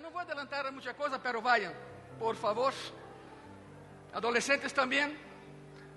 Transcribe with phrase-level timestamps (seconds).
[0.00, 1.74] No voy a adelantar mucha cosa, pero vayan,
[2.20, 2.72] por favor.
[4.14, 5.18] Adolescentes también.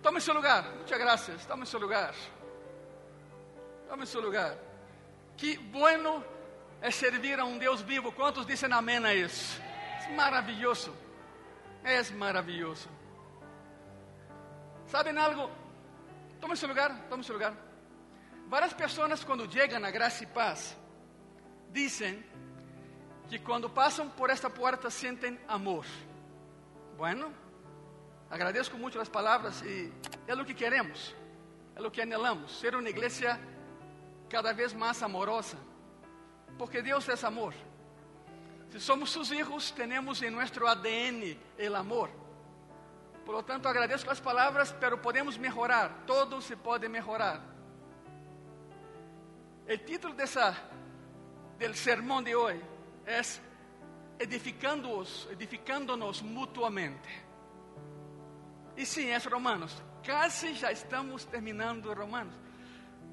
[0.01, 0.65] Tomen su lugar.
[0.79, 1.47] Muchas gracias.
[1.47, 2.11] Tomen su lugar.
[3.87, 4.57] Tomen su lugar.
[5.37, 6.23] Que bueno
[6.81, 8.11] é servir a um Deus vivo.
[8.11, 9.61] Quantos dizem amém a isso?
[10.07, 10.95] É maravilhoso.
[11.83, 12.89] É maravilhoso.
[14.87, 15.51] ¿Sabem algo?
[16.39, 17.53] Tome seu lugar, tome seu lugar.
[18.47, 20.75] Várias pessoas, quando chegam a graça e paz,
[21.69, 22.23] dizem
[23.31, 25.85] que quando passam por esta porta sentem amor.
[26.97, 27.33] Bueno,
[28.29, 29.89] agradeço muito as palavras e
[30.27, 31.15] é o que queremos,
[31.73, 33.39] é o que anelamos, ser uma igreja
[34.29, 35.57] cada vez mais amorosa,
[36.57, 37.53] porque Deus é amor.
[38.69, 42.09] Se somos seus filhos, temos em nosso ADN o amor.
[43.25, 47.41] Por lo tanto, agradeço as palavras, pero podemos melhorar, todo se pode melhorar.
[49.73, 50.53] O título dessa,
[51.57, 52.70] del sermão de hoje
[53.11, 53.21] é
[54.19, 57.09] edificando-os, edificando-nos mutuamente.
[58.77, 59.83] E sim, é Romanos.
[60.05, 62.33] Quase já estamos terminando Romanos.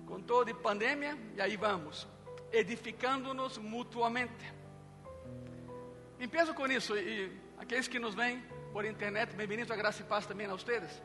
[0.06, 2.06] Com toda a pandemia, e aí vamos.
[2.52, 4.54] Edificando-nos mutuamente.
[6.20, 8.42] Empiezo com isso, e aqueles que nos veem
[8.72, 11.02] por internet, bem-vindos a graça e paz também a vocês.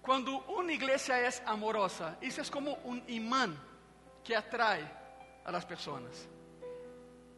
[0.00, 3.54] Quando uma igreja é amorosa, isso é como um imã
[4.24, 4.88] que atrai
[5.44, 6.28] a las pessoas.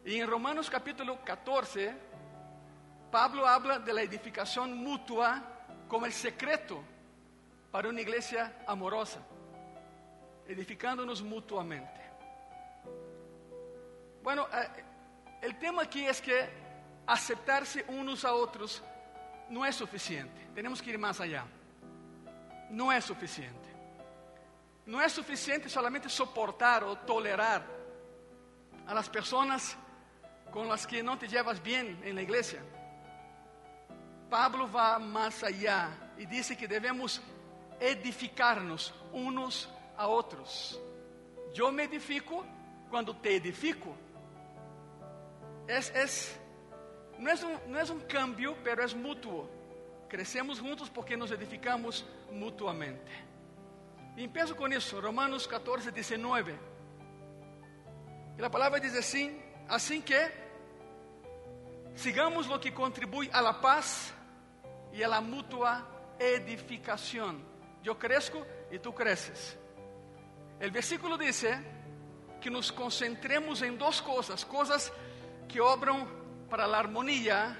[0.05, 1.93] E em Romanos capítulo 14,
[3.09, 5.41] Pablo habla de la edificação mútua
[5.87, 6.83] como el secreto
[7.71, 9.25] para uma igreja amorosa,
[10.45, 12.01] edificándonos mutuamente.
[14.21, 14.83] Bueno, eh,
[15.41, 16.49] el tema aqui é que
[17.07, 18.83] aceptarse unos a outros
[19.49, 20.49] não é suficiente.
[20.53, 21.47] Temos que ir mais allá.
[22.69, 23.69] Não é suficiente.
[24.85, 27.65] Não é suficiente solamente soportar ou tolerar
[28.85, 29.77] a las personas
[30.53, 32.61] con las que no te llevas bien en la iglesia.
[34.29, 37.21] Pablo va más allá y dice que debemos
[37.79, 40.79] edificarnos unos a otros.
[41.55, 42.45] Yo me edifico
[42.87, 43.95] cuando te edifico.
[45.67, 46.39] Es, es,
[47.17, 49.49] no, es un, no es un cambio, pero es mutuo.
[50.07, 53.11] Crecemos juntos porque nos edificamos mutuamente.
[54.15, 56.55] Y empiezo con eso, Romanos 14, 19.
[58.37, 59.35] Y la palabra dice así,
[59.67, 60.42] así que
[61.95, 64.13] sigamos lo que contribuye a la paz
[64.93, 65.87] y a la mutua
[66.19, 67.43] edificación.
[67.81, 69.57] Yo crezco y tú creces.
[70.59, 71.59] El versículo dice
[72.39, 74.91] que nos concentremos en dos cosas, cosas
[75.47, 76.07] que obran
[76.49, 77.57] para la armonía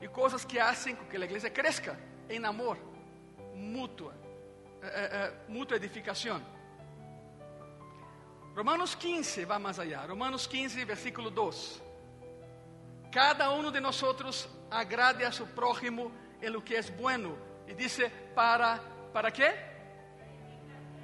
[0.00, 2.78] y cosas que hacen que la iglesia crezca en amor,
[3.54, 4.14] mutua,
[4.82, 6.42] eh, eh, eh, mutua edificación.
[8.54, 11.82] Romanos 15 va más allá, Romanos 15, versículo 2.
[13.10, 16.10] Cada uno de nosotros agrade a su prójimo
[16.40, 17.34] en lo que es bueno.
[17.66, 18.80] Y dice, ¿para,
[19.12, 19.54] ¿para qué?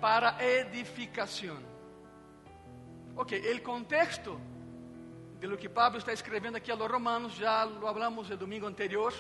[0.01, 1.65] Para edificación.
[3.17, 4.39] Ok, el contexto
[5.41, 8.67] de lo que Pablo está escribiendo aquí a los romanos, ya lo hablamos el domingo
[8.67, 9.13] anterior.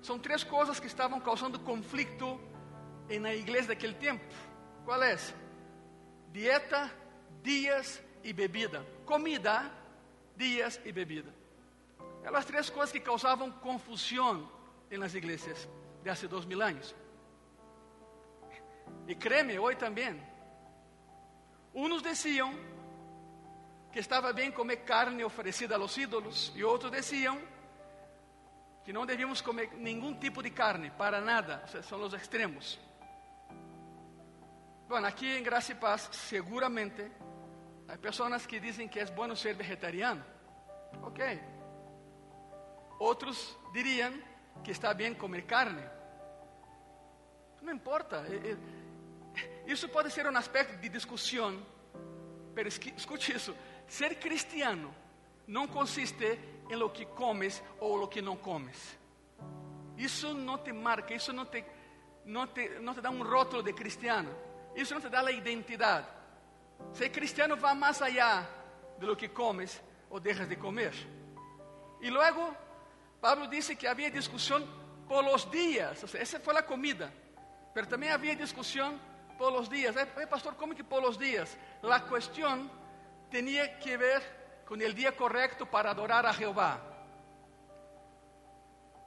[0.00, 1.62] Son tres cosas que estaban causando
[3.22, 4.24] la iglesia de aquel tiempo.
[4.84, 5.34] ¿Cuál es?
[6.32, 6.92] Dieta,
[7.42, 8.82] días y bebida.
[9.04, 9.70] Comida,
[10.36, 11.30] días y bebida.
[12.28, 14.46] Eram as três coisas que causavam confusão
[14.90, 15.66] nas igrejas
[16.02, 16.94] de há dois mil anos.
[19.06, 20.20] E créeme, hoje também.
[21.74, 22.52] Uns diziam
[23.90, 27.40] que estava bem comer carne oferecida a los ídolos, e outros diziam
[28.84, 31.62] que não devíamos comer nenhum tipo de carne, para nada.
[31.64, 32.78] O sea, são os extremos.
[34.86, 37.10] Bom, aqui em Graça e Paz, seguramente,
[37.88, 40.22] há pessoas que dizem que é bom ser vegetariano.
[41.02, 41.40] Ok,
[42.98, 44.12] Outros diriam
[44.62, 45.82] que está bem comer carne.
[47.62, 48.24] Não importa.
[49.66, 51.62] Isso pode ser um aspecto de discussão.
[52.54, 53.54] Mas escute isso:
[53.86, 54.94] ser cristiano
[55.46, 58.98] não consiste em lo que comes ou lo que não comes.
[59.96, 61.64] Isso não te marca, isso não te,
[62.24, 64.34] não te, não te dá um rótulo de cristiano.
[64.74, 66.06] Isso não te dá a identidade.
[66.92, 68.46] Ser cristiano vai mais allá
[68.98, 70.94] de lo que comes ou deixas de comer.
[72.00, 72.54] E logo
[73.20, 74.66] Pablo disse que havia discussão
[75.08, 77.12] por los dias, essa foi a comida,
[77.74, 79.00] mas também havia discussão
[79.38, 79.96] por los dias.
[79.96, 81.56] Eh, pastor, como que por los dias?
[81.82, 82.70] A questão
[83.30, 84.22] tinha que ver
[84.66, 86.80] com o dia correto para adorar a Jeová.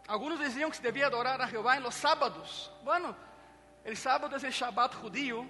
[0.07, 2.71] Alguns diziam que se devia adorar a Jeová em los sábados.
[2.83, 3.15] Bueno,
[3.85, 5.47] el sábado é o Shabbat judío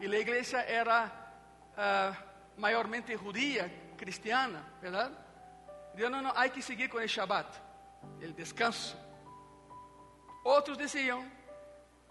[0.00, 1.10] e a igreja era
[1.76, 5.10] uh, maiormente judía, cristiana, ¿verdad?
[5.94, 7.67] Dijeron, no, no, hay que seguir con el Shabbat,
[8.20, 8.96] el descanso.
[10.44, 11.30] Otros decían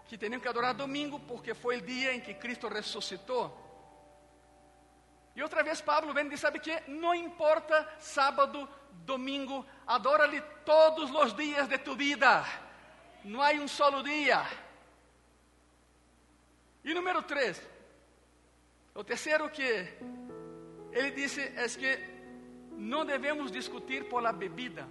[0.08, 3.52] que tenían que adorar domingo porque fue el día en que Cristo resucitó.
[5.34, 8.68] E outra vez Pablo vem e diz: sabe que não importa sábado,
[9.04, 12.44] domingo, adora-lhe todos os dias de tu vida.
[13.24, 14.44] Não há um solo dia.
[16.82, 17.62] E número três,
[18.94, 19.62] o terceiro que
[20.90, 22.18] ele disse é que
[22.72, 24.88] não devemos discutir por la bebida.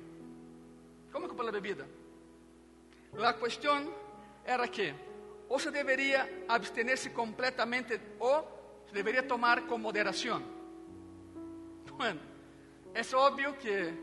[1.26, 1.88] Que por la bebida?
[3.18, 3.94] A questão
[4.46, 4.94] era que
[5.50, 10.42] ou se deveria abstener-se completamente ou se deveria tomar com moderação.
[11.98, 12.20] Bueno,
[12.94, 13.94] é óbvio que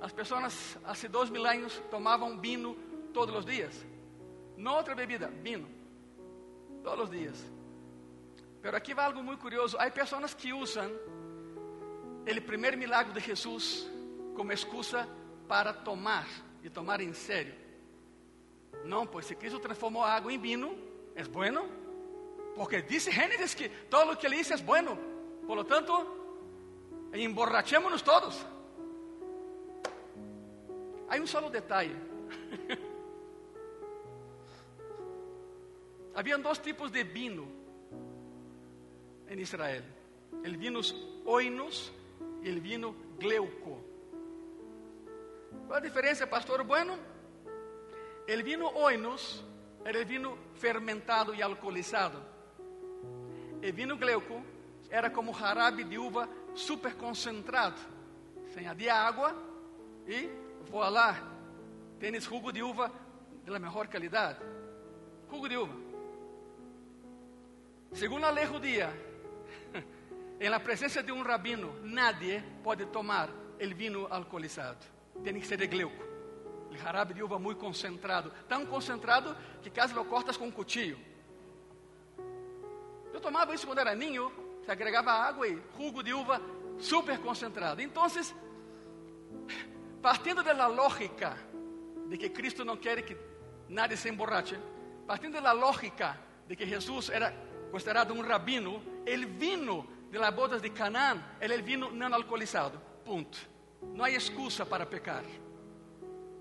[0.00, 2.76] as pessoas há dois mil anos tomavam vinho
[3.12, 3.84] todos os dias.
[4.56, 5.68] Não outra bebida, vinho.
[6.84, 7.52] Todos os dias.
[8.62, 9.76] Mas aqui vai algo muito curioso.
[9.78, 10.88] Há pessoas que usam
[12.26, 13.90] o primeiro milagre de Jesus
[14.36, 15.08] como excusa
[15.48, 16.26] para tomar
[16.62, 17.54] e tomar em sério.
[18.84, 20.76] Não, pois se Cristo transformou a água em vinho,
[21.14, 21.68] é bueno.
[22.54, 24.98] Porque dice Génesis que todo lo que le dice es bueno.
[25.46, 26.06] Por lo tanto,
[27.12, 28.44] emborrachémonos todos.
[31.08, 31.94] Hay un solo detalle.
[36.14, 37.44] Habían dos tipos de vino
[39.28, 39.84] en Israel.
[40.44, 40.80] El vino
[41.24, 41.92] oinos
[42.42, 43.91] y el vino gleuco.
[45.66, 46.64] ¿Cuál es la diferencia, pastor?
[46.64, 46.96] Bueno,
[48.26, 49.44] el vino oinos
[49.84, 52.32] era el vino fermentado y alcoholizado.
[53.60, 54.42] E vinho gleuco
[54.90, 57.76] era como jarabe de uva super concentrado.
[58.52, 59.34] Sem adia água
[60.06, 60.28] e
[60.70, 61.16] voilá,
[61.98, 62.90] tens jugo de uva
[63.44, 64.38] de la mejor qualidade.
[65.30, 65.74] Jugo de uva.
[67.92, 68.92] Segundo a lei judia,
[70.40, 75.01] em la presença de um rabino, nadie pode tomar el vino alcoholizado.
[75.22, 76.02] Tem que ser de gleuco.
[76.70, 78.32] O jarabe de uva muito concentrado.
[78.48, 80.98] Tão concentrado que quase lo cortas com um cuchillo.
[83.12, 84.32] Eu tomava isso quando era ninho,
[84.64, 86.40] se agregava água e jugo de uva
[86.78, 87.82] super concentrado.
[87.82, 88.04] Então,
[90.00, 91.36] partindo da lógica
[92.08, 93.16] de que Cristo não quer que
[93.68, 94.58] nadie se emborrache,
[95.06, 97.32] partindo da lógica de que Jesus era
[97.70, 102.80] considerado um rabino, o vino de las bodas de Canaã era o vino não alcoholizado.
[103.04, 103.51] Ponto.
[103.82, 105.24] Não há excusa para pecar.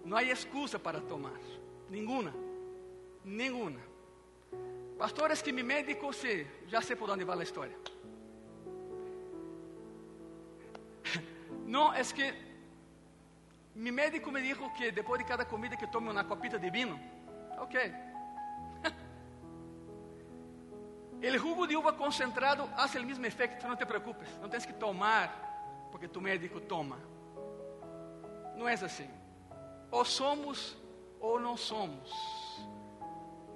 [0.06, 1.40] Não há excusa para tomar.
[1.90, 2.34] Nenhuma.
[3.24, 3.80] Nenhuma.
[4.98, 7.76] Pastor, es que mi médico, sí, ya sé por dónde va la historia.
[11.66, 12.34] No, es que
[13.76, 17.00] mi médico me dijo que después de cada comida que tome una copita de vino.
[17.60, 17.76] Ok.
[21.22, 24.74] El jugo de uva concentrado hace el mismo efecto, no te preocupes, no tienes que
[24.74, 25.52] tomar
[25.92, 26.98] porque tu médico toma.
[28.62, 29.06] No es así.
[29.90, 30.78] O somos
[31.20, 32.14] o no somos.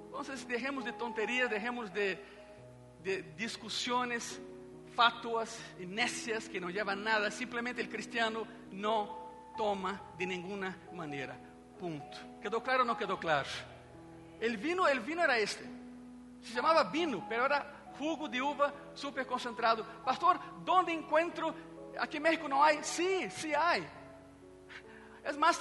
[0.06, 2.20] Entonces dejemos de tonterías, dejemos de,
[3.04, 4.40] de discusiones
[4.96, 7.30] fatuas y necias que no llevan nada.
[7.30, 11.38] Simplemente el cristiano no toma de ninguna manera.
[11.78, 12.18] Punto.
[12.42, 13.48] ¿Quedó claro o no quedó claro?
[14.40, 15.64] El vino, el vino era este.
[16.42, 19.86] Se llamaba vino, pero era jugo de uva super concentrado.
[20.04, 21.54] Pastor, ¿dónde encuentro?
[21.96, 22.80] Aquí en México no hay.
[22.82, 23.86] Sí, sí hay.
[25.26, 25.58] Es más,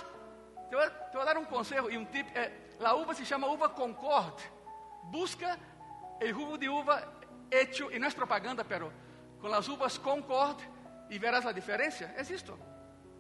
[0.70, 2.28] te voy, a, te a dar un consejo y un tip.
[2.36, 4.40] Eh, La uva se chama uva Concord.
[5.04, 5.58] Busca
[6.22, 7.04] o jugo de uva
[7.50, 8.92] hecho, e não é propaganda, pero
[9.40, 10.62] com as uvas Concord
[11.10, 12.06] e verás a diferença.
[12.16, 12.58] É isto.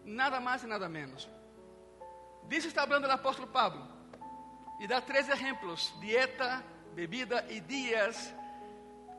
[0.04, 1.30] Nada mais e nada menos.
[2.48, 3.88] Disso está falando o apóstolo Pablo.
[4.80, 8.34] E dá três exemplos: dieta, bebida e dias.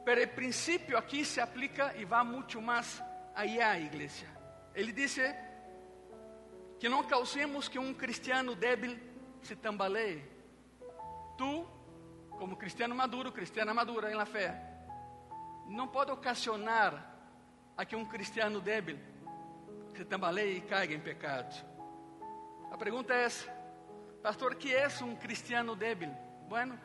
[0.05, 3.03] Pero o princípio aqui se aplica e vai muito mais
[3.35, 4.27] allá, igreja.
[4.75, 5.21] Ele disse
[6.79, 8.99] que não causemos que um cristiano débil
[9.43, 10.25] se tambaleie.
[11.37, 11.67] Tu,
[12.31, 14.61] como cristiano maduro, cristiana madura em la fé,
[15.69, 17.15] não pode ocasionar
[17.77, 18.99] a que um cristiano débil
[19.95, 21.55] se tambaleie e caiga em pecado.
[22.71, 23.29] A pergunta é:
[24.23, 26.11] Pastor, que é um cristiano débil?
[26.49, 26.79] Bueno,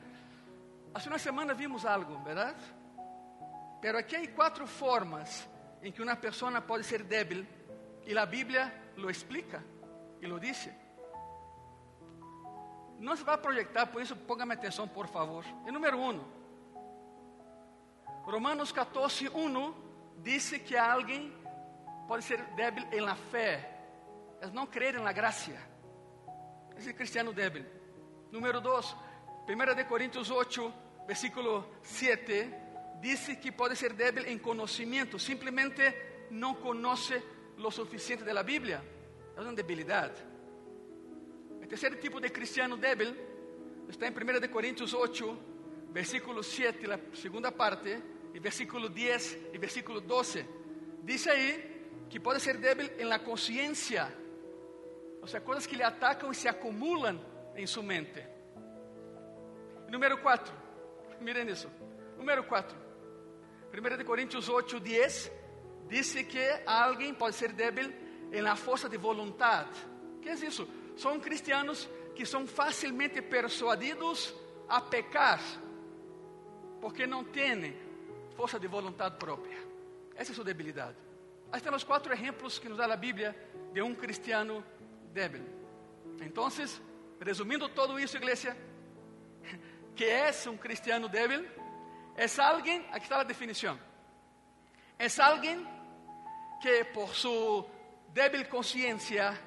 [0.94, 2.64] há uma semana vimos algo, verdade?
[3.82, 5.50] Pero aqui há quatro formas
[5.82, 7.46] em que uma pessoa pode ser débil
[8.06, 9.64] e a Bíblia lo explica
[10.22, 10.72] e lo dice.
[13.00, 15.44] Não se vai projetar, por isso ponga-me atenção, por favor.
[15.66, 16.24] E número um,
[18.24, 19.74] Romanos 14, 1
[20.18, 21.34] diz que alguém
[22.08, 23.80] pode ser débil em la fé,
[24.40, 25.52] é não crer em la graça.
[26.78, 27.66] Esse cristiano débil.
[28.32, 28.96] Número 2,
[29.50, 30.74] 1 de Coríntios 8,
[31.08, 32.54] versículo 7,
[33.02, 35.82] diz que pode ser débil em conhecimento, simplesmente
[36.30, 37.22] não conhece
[37.58, 39.01] lo suficiente da Bíblia.
[39.36, 40.22] É uma debilidade.
[41.62, 43.16] O terceiro tipo de cristiano débil
[43.88, 45.38] está em 1 Coríntios 8,
[45.92, 48.02] versículo 7, a segunda parte,
[48.34, 50.46] e versículo 10 e versículo 12.
[51.04, 51.72] Diz aí
[52.10, 54.14] que pode ser débil em la consciência,
[55.22, 57.20] ou seja, coisas que lhe atacam e se acumulam
[57.56, 58.26] em sua mente.
[59.90, 60.54] Número 4,
[61.22, 61.70] miren isso.
[62.18, 62.78] Número 4,
[63.74, 65.32] 1 Coríntios 8, 10,
[65.90, 67.92] diz que alguém pode ser débil
[68.32, 69.70] em la força de vontade.
[70.22, 70.68] Que é isso?
[70.96, 74.34] São cristianos que são facilmente persuadidos
[74.68, 75.42] a pecar,
[76.80, 77.76] porque não têm
[78.36, 79.58] força de vontade própria.
[80.16, 80.98] Essa é sua debilidade.
[81.52, 83.36] Aí estão os quatro exemplos que nos dá a Bíblia
[83.74, 84.64] de um cristiano
[85.12, 85.44] débil.
[86.22, 86.48] Então,
[87.20, 88.56] resumindo todo isso, igreja,
[89.96, 91.46] que é um cristiano débil?
[92.16, 93.80] É alguém, aqui está a definição,
[95.00, 95.66] é alguém
[96.62, 97.66] que por sua
[98.14, 99.38] débil consciência,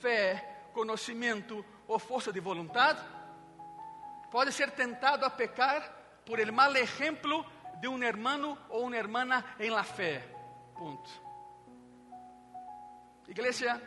[0.00, 3.00] fé, conhecimento ou força de vontade,
[4.30, 5.82] pode ser tentado a pecar
[6.24, 7.44] por el mal exemplo
[7.80, 10.22] de um hermano ou uma hermana em la fé.
[10.74, 11.10] Ponto.
[13.28, 13.80] Igreja,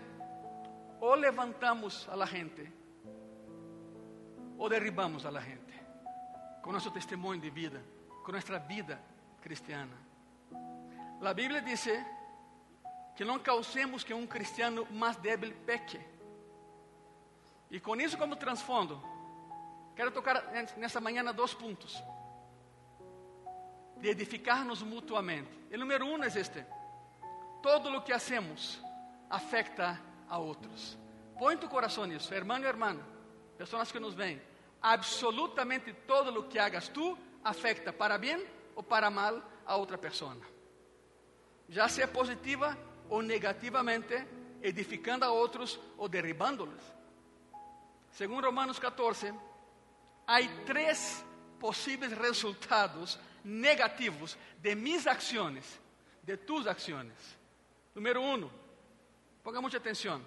[0.99, 2.71] ou levantamos a la gente,
[4.57, 5.73] ou derribamos a la gente,
[6.61, 7.83] com nosso testemunho de vida,
[8.23, 8.99] com nossa vida
[9.41, 9.97] cristiana.
[11.21, 11.87] A Bíblia diz
[13.19, 15.99] que não causemos que um cristiano mais débil peque.
[17.69, 19.03] E com isso como transfundo,
[19.93, 20.41] quero tocar
[20.77, 22.01] nessa manhã dois pontos.
[23.97, 25.51] De edificar-nos mutuamente.
[25.69, 26.65] O número um é este.
[27.61, 28.81] Todo o que hacemos
[29.29, 30.97] afeta a outros.
[31.37, 32.97] Põe tu coração nisso, irmão e irmã,
[33.57, 34.41] pessoas que nos veem.
[34.81, 38.47] Absolutamente todo o que hagas tu afeta para bem
[38.77, 40.37] ou para mal a outra pessoa.
[41.67, 42.77] Já seja positiva
[43.09, 44.25] ou negativamente,
[44.61, 46.81] edificando a outros ou derribando-los.
[48.11, 49.33] Segundo Romanos 14,
[50.27, 51.25] há três
[51.59, 55.79] possíveis resultados negativos de mis ações,
[56.23, 57.13] de tus ações.
[57.95, 58.49] Número um,
[59.43, 60.23] ponga muita atenção.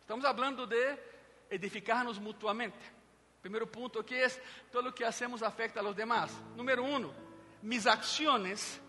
[0.00, 0.98] Estamos falando de
[1.50, 2.96] edificar-nos mutuamente.
[3.40, 4.28] Primeiro ponto que é
[4.72, 6.32] todo o que hacemos afeta a los demás.
[6.56, 7.12] Número um,
[7.62, 8.80] mis ações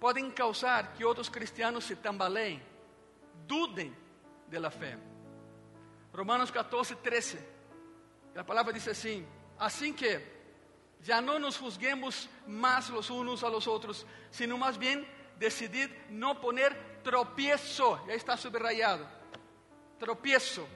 [0.00, 2.62] podem causar que outros cristianos se tambaleiem,
[3.46, 3.94] dudem
[4.48, 4.98] de la fé.
[6.12, 7.38] Romanos 14, 13.
[8.36, 9.26] A palavra diz assim:
[9.58, 10.20] Assim que
[11.00, 15.06] já não nos juzguemos mais los unos a los outros, sino mais bem
[15.38, 19.06] decidid não poner tropiezo, já está subrayado,
[19.98, 20.66] tropiezo,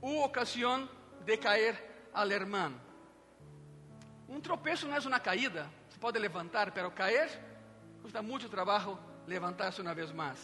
[0.00, 0.88] u ocasión
[1.24, 1.74] de cair
[2.12, 2.80] al hermano.
[4.28, 7.28] Um tropeço não é uma caída, se pode levantar, pero cair
[8.02, 10.38] custa trabalho levantar-se uma vez mais.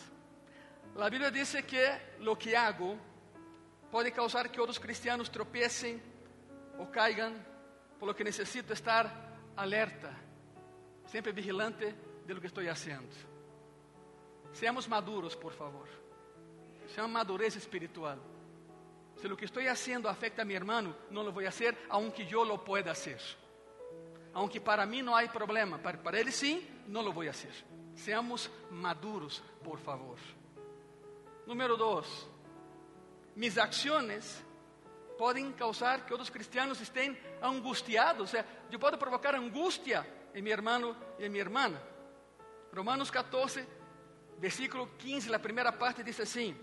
[0.96, 2.98] A Bíblia diz que lo que hago
[3.90, 6.02] pode causar que outros cristianos tropecem
[6.78, 7.34] ou caigam,
[7.98, 9.04] por lo que necessito estar
[9.56, 10.14] alerta,
[11.06, 11.94] sempre vigilante
[12.26, 13.08] de lo que estou fazendo.
[14.52, 15.88] Seamos maduros, por favor.
[16.94, 18.18] Chama madurez espiritual.
[19.16, 22.42] Se o que estou fazendo afeta a meu irmão, não lo vou fazer, aunque eu
[22.42, 23.20] lo pueda fazer.
[24.36, 27.54] Aunque para mim não há problema, para, para ele sim, não lo vou fazer.
[27.94, 30.18] Seamos maduros, por favor.
[31.46, 32.06] Número dois,
[33.34, 34.44] mis ações
[35.16, 38.34] podem causar que outros cristianos estejam angustiados,
[38.70, 41.72] eu posso provocar angústia em meu irmão e em minha irmã.
[42.74, 43.66] Romanos 14,
[44.36, 46.54] versículo 15, a primeira parte diz assim: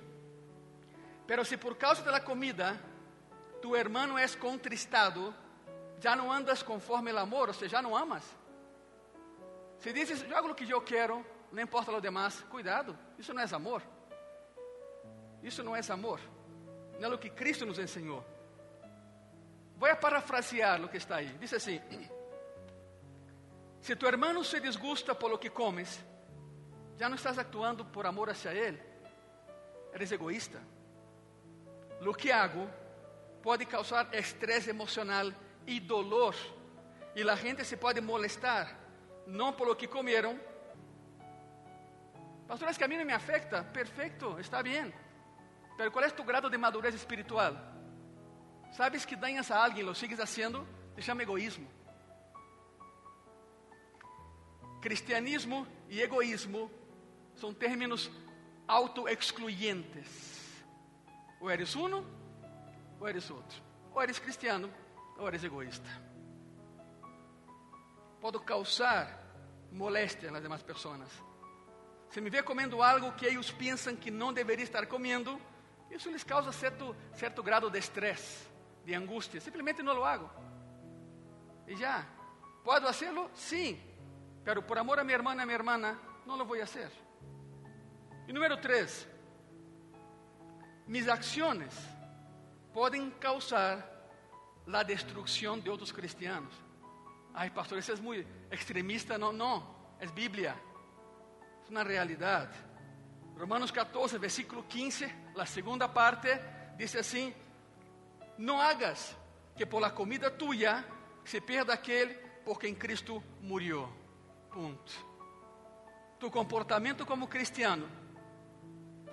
[1.25, 2.79] Pero se por causa da comida
[3.63, 5.33] tu hermano é contristado,
[6.03, 8.25] já não andas conforme o amor, ou seja, já não amas.
[9.77, 13.45] Se dizes, eu o que eu quero, não importa o demais, cuidado, isso não é
[13.55, 13.81] amor.
[15.41, 16.19] Isso não é amor.
[16.99, 18.21] Não é o que Cristo nos ensinou.
[19.77, 21.29] Vou parafrasear o que está aí.
[21.39, 21.79] Diz assim:
[23.79, 26.03] Se tu hermano se disgusta por lo que comes,
[26.97, 28.81] já não estás actuando por amor hacia ele,
[29.93, 30.59] eres egoísta.
[32.01, 32.67] Lo que hago
[33.41, 35.31] pode causar estresse emocional
[35.65, 36.35] e dolor,
[37.15, 38.77] e a gente se pode molestar,
[39.25, 40.39] não por lo que comeram.
[42.47, 43.63] Pastor, es que a mim não me afecta.
[43.63, 44.93] Perfeito, está bem.
[45.77, 47.55] Pero qual é tu grado de madurez espiritual?
[48.71, 51.67] Sabes que dañas a alguém, lo sigues haciendo, te chama egoísmo.
[54.81, 56.69] Cristianismo e egoísmo
[57.35, 58.11] são términos
[58.67, 60.63] auto-excluyentes.
[61.39, 62.05] Ou eres uno,
[62.99, 63.61] ou eres outro.
[63.93, 64.69] Ou eres cristiano,
[65.17, 65.89] ou eres egoísta.
[68.19, 69.19] Pode causar
[69.71, 71.09] moléstia nas demais pessoas.
[72.09, 75.41] se me vê comendo algo que eles pensam que não deveria estar comendo,
[75.89, 78.47] isso lhes causa certo, certo grado de estresse,
[78.85, 79.41] de angústia.
[79.41, 80.29] Simplesmente não lo hago.
[81.67, 82.05] E já.
[82.63, 83.29] ¿Puedo hacerlo?
[83.33, 83.81] Sim.
[84.43, 85.77] Pero por amor a minha irmã e a minha irmã,
[86.25, 86.91] não lo vou fazer.
[88.27, 89.07] E número três,
[90.87, 91.73] mis acciones
[92.73, 93.92] podem causar
[94.71, 96.53] a destruição de outros cristianos.
[97.33, 99.17] Ai, pastor, isso é muito extremista.
[99.17, 100.55] Não, não, é Bíblia.
[101.65, 102.57] É uma realidade.
[103.37, 106.27] Romanos 14, versículo 15, a segunda parte,
[106.77, 107.33] diz assim:
[108.37, 109.17] Não hagas
[109.55, 110.85] que por la comida tuya
[111.25, 112.13] se perda aquele
[112.45, 113.89] por quem Cristo murió.
[114.51, 115.13] Ponto.
[116.19, 117.89] Tu comportamento como cristiano,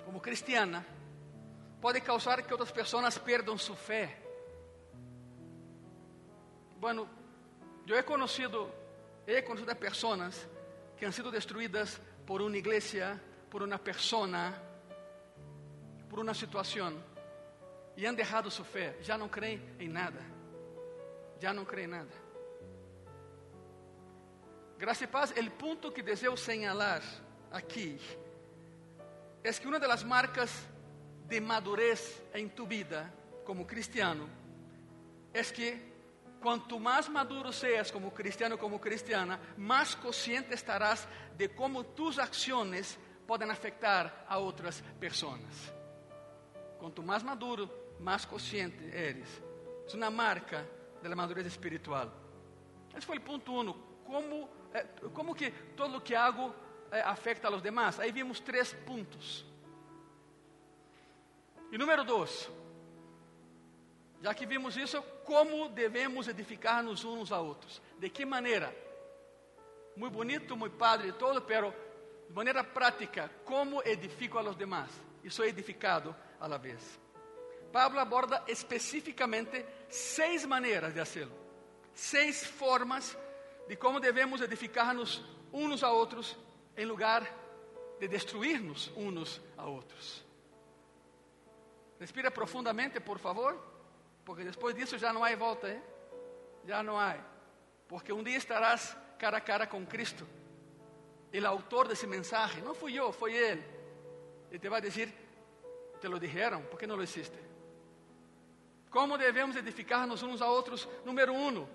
[0.05, 0.85] como cristiana,
[1.81, 4.17] pode causar que outras pessoas perdam sua fé.
[6.81, 7.07] Bueno,
[7.85, 8.73] eu he conocido,
[9.27, 10.49] he conocido pessoas
[10.97, 13.21] que han sido destruídas por uma igreja,
[13.51, 14.51] por uma persona,
[16.09, 16.97] por uma situação,
[17.95, 20.25] e han dejado sua fé, já não creem em nada,
[21.39, 22.15] já não creem em nada.
[24.79, 27.03] Graça e paz, o ponto que desejo señalar
[27.51, 28.01] aqui
[29.43, 30.51] é que uma das marcas
[31.27, 33.13] de madurez em tu vida
[33.45, 34.27] como cristiano
[35.31, 35.90] é que
[36.41, 41.07] Quanto mais maduro seas como cristiano como cristiana, mais consciente estarás
[41.37, 45.71] de como tus ações podem afetar a outras pessoas.
[46.79, 47.69] Quanto mais maduro,
[47.99, 49.29] mais consciente eres.
[49.93, 50.67] É uma marca
[51.03, 52.11] da madurez espiritual.
[52.97, 53.73] Esse foi o ponto 1.
[54.03, 56.55] Como, eh, como que todo o que hago
[56.91, 57.99] eh, afeta a los demás?
[57.99, 59.45] Aí vimos três pontos.
[61.71, 62.60] E número 2.
[64.21, 67.81] Já que vimos isso, como devemos edificar-nos uns a outros?
[67.97, 68.73] De que maneira?
[69.95, 71.73] Muito bonito, muito padre e todo, pero
[72.27, 74.89] de maneira prática, como edifico a los demás?
[75.23, 76.99] E sou edificado a la vez.
[77.71, 81.35] Pablo aborda especificamente seis maneiras de hacerlo,
[81.93, 83.17] seis formas
[83.67, 86.37] de como devemos edificar-nos uns a outros
[86.75, 87.27] em lugar
[87.99, 90.25] de destruir-nos uns a outros.
[91.99, 93.70] Respira profundamente, por favor.
[94.25, 95.81] Porque depois disso já não há volta, hein?
[96.65, 97.15] Já não há.
[97.87, 100.27] Porque um dia estarás cara a cara com Cristo.
[101.31, 103.63] Ele autor desse mensagem, não fui eu, foi ele.
[104.49, 105.13] Ele te vai dizer,
[105.99, 107.37] te lo dijeron, por que não lo hiciste?
[108.89, 110.87] Como devemos edificar-nos uns a outros?
[111.05, 111.65] Número um,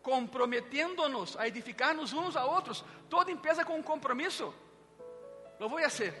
[0.00, 2.84] comprometiendo-nos a edificar-nos uns a outros.
[3.10, 4.54] Todo empresa com um compromisso.
[5.58, 6.14] Lo vou fazer.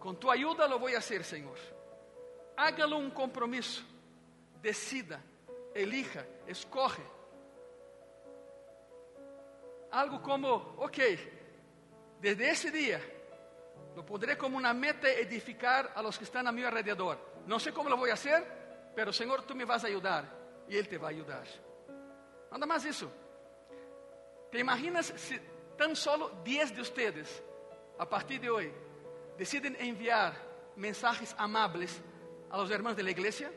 [0.00, 1.56] Com tua ajuda lo vou fazer, Senhor.
[2.56, 3.93] Hágalo um compromisso
[4.64, 5.20] decida,
[5.74, 7.02] elija, escoge.
[9.92, 10.98] Algo como, ok,
[12.18, 13.00] desde ese día
[13.94, 17.18] lo pondré como una meta edificar a los que están a mi alrededor.
[17.46, 20.24] No sé cómo lo voy a hacer, pero Señor, tú me vas a ayudar
[20.66, 21.46] y Él te va a ayudar.
[22.50, 23.12] Nada más eso.
[24.50, 25.38] ¿Te imaginas si
[25.76, 27.42] tan solo 10 de ustedes,
[27.98, 28.72] a partir de hoy,
[29.36, 30.34] deciden enviar
[30.76, 32.00] mensajes amables
[32.50, 33.52] a los hermanos de la iglesia?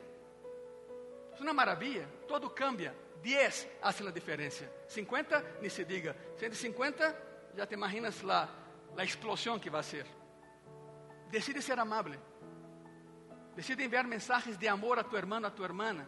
[1.39, 2.95] É uma maravilha, todo cambia.
[3.21, 4.69] 10 hace a diferença.
[4.87, 6.15] 50, nem se diga.
[6.37, 7.15] 150,
[7.55, 8.49] já te imaginas lá
[8.97, 10.05] a explosão que vai ser.
[11.29, 12.19] Decide ser amável.
[13.55, 16.07] Decide enviar mensagens de amor a tu hermano, a tu hermana.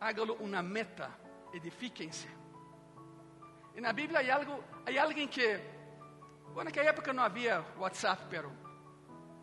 [0.00, 1.10] Hágalo uma meta.
[1.52, 2.28] Edifíquense.
[3.74, 5.58] E na Bíblia há algo, há alguém que,
[6.52, 8.52] bom, naquela época não havia WhatsApp, pero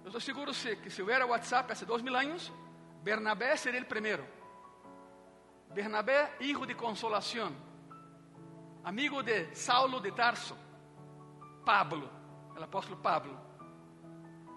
[0.04, 2.52] eu estou seguro que se houvesse WhatsApp há dois mil anos,
[3.02, 4.35] Bernabé seria o primeiro.
[5.76, 7.54] Bernabé, hijo de consolação,
[8.82, 10.58] amigo de Saulo de Tarso,
[11.66, 12.10] Pablo,
[12.58, 13.38] o apóstolo Pablo.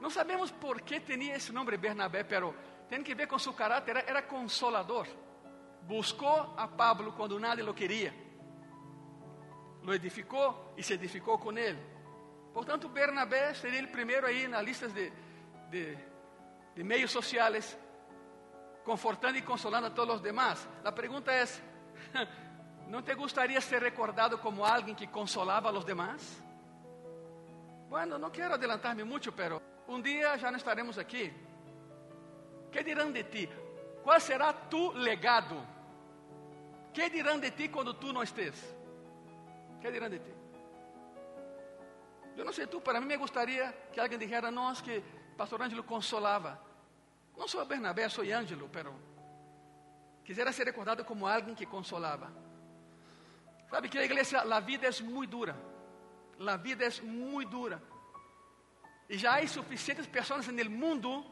[0.01, 2.55] Não sabemos por que tinha esse nome Bernabé, pero
[2.89, 5.09] tem que ver com seu caráter, era, era consolador.
[5.83, 8.15] Buscou a Pablo quando nadie lo queria.
[9.83, 11.83] Lo edificou e se edificou com ele.
[12.55, 15.13] Portanto, Bernabé seria o primeiro aí nas listas de,
[15.69, 15.99] de,
[16.77, 17.77] de sociais
[18.89, 20.67] confortando y consolando a todos los demás.
[20.83, 21.61] La pregunta es,
[22.89, 26.39] ¿no te gustaría ser recordado como alguien que consolaba a los demás?
[27.91, 31.31] Bueno, no quiero adelantarme mucho, pero un día ya no estaremos aquí.
[32.73, 33.47] ¿Qué dirán de ti?
[34.03, 35.63] ¿Cuál será tu legado?
[36.95, 38.75] ¿Qué dirán de ti cuando tú no estés?
[39.83, 40.33] ¿Qué dirán de ti?
[42.35, 45.03] Yo no sé tú, para mí me gustaría que alguien dijera, no, es que
[45.37, 46.68] Pastor Ângelo consolaba.
[47.39, 48.95] Não sou Bernabé, sou Ângelo, pero
[50.25, 52.31] quisiera ser recordado como alguém que consolava.
[53.71, 55.57] Sabe que a igreja, a vida é muito dura.
[56.47, 57.83] A vida é muito dura.
[59.09, 61.25] y ya hay suficientes personas en el mundo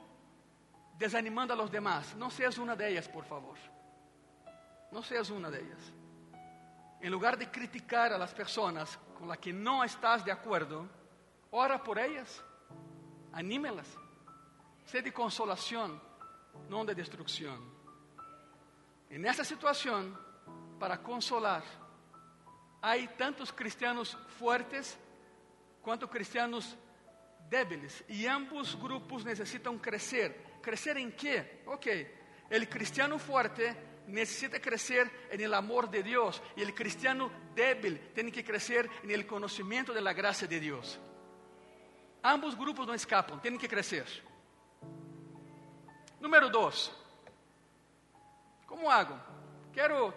[0.99, 2.14] desanimando a los demás.
[2.16, 3.57] No seas una de ellas, por favor.
[4.90, 5.92] No seas una de ellas.
[7.01, 10.88] En lugar de criticar a las personas con las que no estás de acuerdo,
[11.51, 12.42] ora por ellas,
[13.33, 13.87] anímelas,
[14.87, 16.01] sé de consolación,
[16.68, 17.61] no de destrucción.
[19.11, 20.18] En esa situación,
[20.79, 21.62] para consolar,
[22.81, 24.96] hay tantos cristianos fuertes
[25.83, 26.77] quanto cristianos
[27.49, 30.44] débiles y ambos grupos necesitan crecer.
[30.62, 31.62] ¿Crecer en qué?
[31.66, 31.87] Ok,
[32.51, 33.77] el cristiano fuerte
[34.09, 39.11] necesita crecer en el amor de Dios y el cristiano débil tiene que crecer en
[39.11, 40.99] el conocimiento de la gracia de Dios.
[42.22, 44.07] Ambos grupos no escapan, tienen que crecer.
[46.27, 46.91] Número dos,
[48.67, 49.17] ¿cómo hago?
[49.73, 50.12] Quiero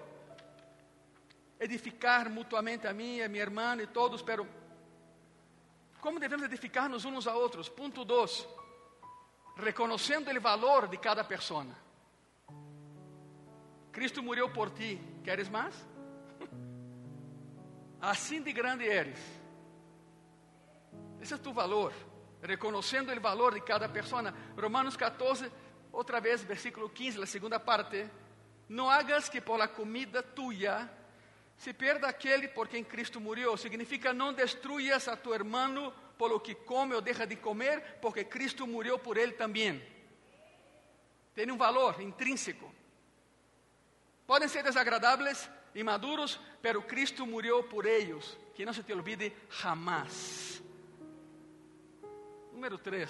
[1.60, 4.44] edificar mutuamente a mí, a mi hermano y todos, pero
[6.02, 7.70] ¿cómo debemos edificarnos unos a otros?
[7.70, 8.50] Punto dos,
[9.58, 11.78] reconociendo el valor de cada persona.
[13.92, 15.76] Cristo murió por ti, ¿quieres más?
[18.02, 19.20] Assim de grande eres.
[21.22, 21.94] Esse é tu valor,
[22.42, 24.34] reconhecendo o valor de cada pessoa.
[24.58, 25.52] Romanos 14,
[25.92, 28.10] outra vez, versículo 15, a segunda parte.
[28.68, 30.90] Não hagas que por la comida tuya
[31.58, 33.58] se perda aquele por quem Cristo murió.
[33.58, 38.26] Significa não destruyas a tu hermano por lo que come ou deixa de comer, porque
[38.26, 39.82] Cristo murió por ele também.
[41.34, 42.74] Tem um valor intrínseco.
[44.28, 48.38] Podem ser desagradables, inmaduros, pero Cristo murió por ellos.
[48.54, 50.62] Que no se te olvide jamás.
[52.52, 53.10] Número 3.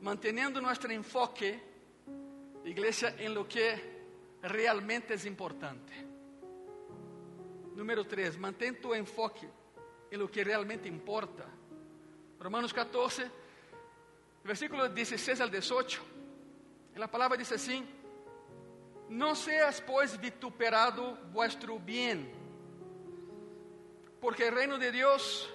[0.00, 1.60] Manteniendo nuestro enfoque,
[2.64, 3.96] iglesia, en lo que
[4.42, 5.92] realmente es importante.
[7.74, 8.38] Número 3.
[8.38, 9.48] Mantén tu enfoque
[10.10, 11.44] en lo que realmente importa.
[12.38, 13.30] Romanos 14,
[14.44, 16.00] versículo 16 al 18.
[16.94, 17.84] En la palabra dice así.
[19.08, 22.28] Não seas, pois, vituperado vuestro bien,
[24.20, 25.48] porque o reino de Deus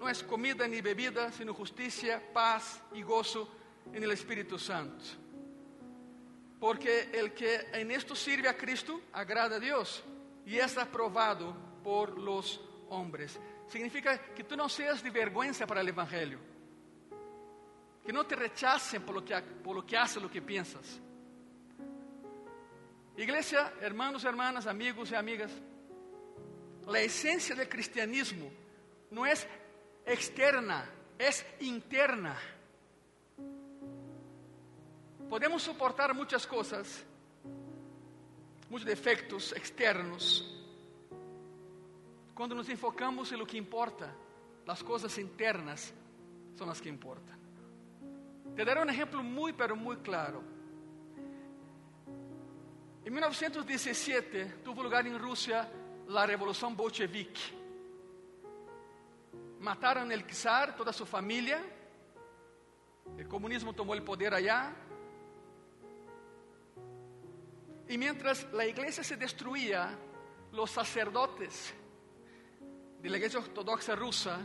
[0.00, 3.48] não é comida ni bebida, sino justicia, paz e gozo
[3.92, 5.04] en el Espírito Santo.
[6.60, 10.02] Porque el que en esto sirve a Cristo agrada a Dios
[10.44, 13.38] y es aprobado por los hombres.
[13.68, 16.38] Significa que tú no seas de vergüenza para el Evangelio.
[18.04, 21.00] Que no te rechacen por lo que, por lo que haces, lo que piensas.
[23.16, 25.50] Iglesia, hermanos, hermanas, amigos y amigas,
[26.86, 28.50] la esencia del cristianismo
[29.10, 29.46] no es
[30.06, 32.38] externa, es interna.
[35.28, 37.04] Podemos soportar muchas cosas,
[38.70, 40.58] muchos defectos externos,
[42.38, 44.14] cuando nos enfocamos en lo que importa,
[44.64, 45.92] las cosas internas
[46.56, 47.36] son las que importan.
[48.54, 50.40] Te daré un ejemplo muy, pero muy claro.
[53.04, 55.68] En 1917 tuvo lugar en Rusia
[56.06, 57.40] la revolución bolchevique.
[59.58, 61.60] Mataron el czar, toda su familia.
[63.16, 64.76] El comunismo tomó el poder allá.
[67.88, 69.96] Y mientras la iglesia se destruía,
[70.52, 71.74] los sacerdotes
[73.00, 74.38] de la iglesia ortodoxa rusa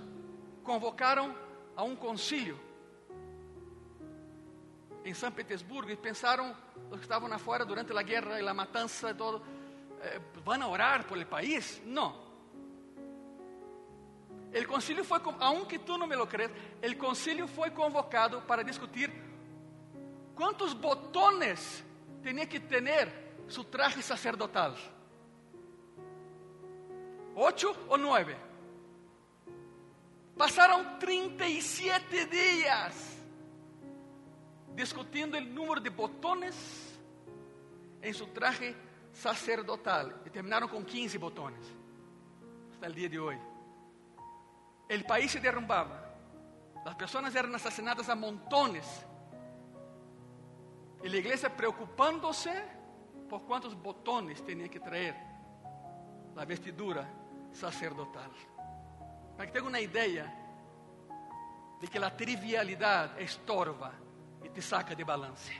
[0.64, 1.36] convocaron
[1.76, 2.58] a un concilio
[5.04, 6.56] em São Petersburgo e pensaram,
[6.90, 9.44] os que estavam afuera durante a guerra e a matança e todo,
[10.02, 11.82] eh, ¿van a orar por el país?
[11.86, 12.24] Não.
[14.54, 16.52] El concilio foi, aunque tú no me lo crees,
[16.82, 19.12] el concilio foi convocado para discutir
[20.36, 21.84] quantos botones
[22.22, 24.76] tinha que ter su traje sacerdotal.
[27.36, 28.38] ¿Ocho ou nove?
[30.38, 33.24] Passaram 37 dias
[34.76, 37.00] discutindo o número de botones
[38.02, 38.76] em seu traje
[39.12, 41.66] sacerdotal e terminaram com 15 botones
[42.72, 43.42] hasta o dia de hoje.
[44.90, 46.04] O país se derrumbava,
[46.86, 48.86] as pessoas eram assassinadas a montones
[51.04, 52.52] e a igreja preocupándose
[53.34, 55.16] por quantos botones tinha que trazer
[56.36, 57.10] a vestidura
[57.52, 58.30] sacerdotal.
[59.36, 60.32] Para que tenha uma ideia
[61.82, 63.92] de que a trivialidade estorba
[64.44, 65.52] e te saca de balance,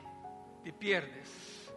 [0.64, 1.74] te pierdes.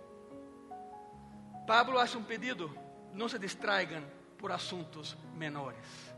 [1.67, 2.77] Pablo hace um pedido:
[3.15, 4.03] não se distraigan
[4.37, 6.15] por assuntos menores.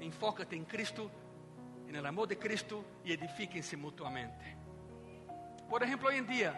[0.00, 1.10] Enfócate em Cristo,
[1.86, 4.56] no amor de Cristo e edifiquem-se mutuamente.
[5.68, 6.54] Por exemplo, hoje em dia,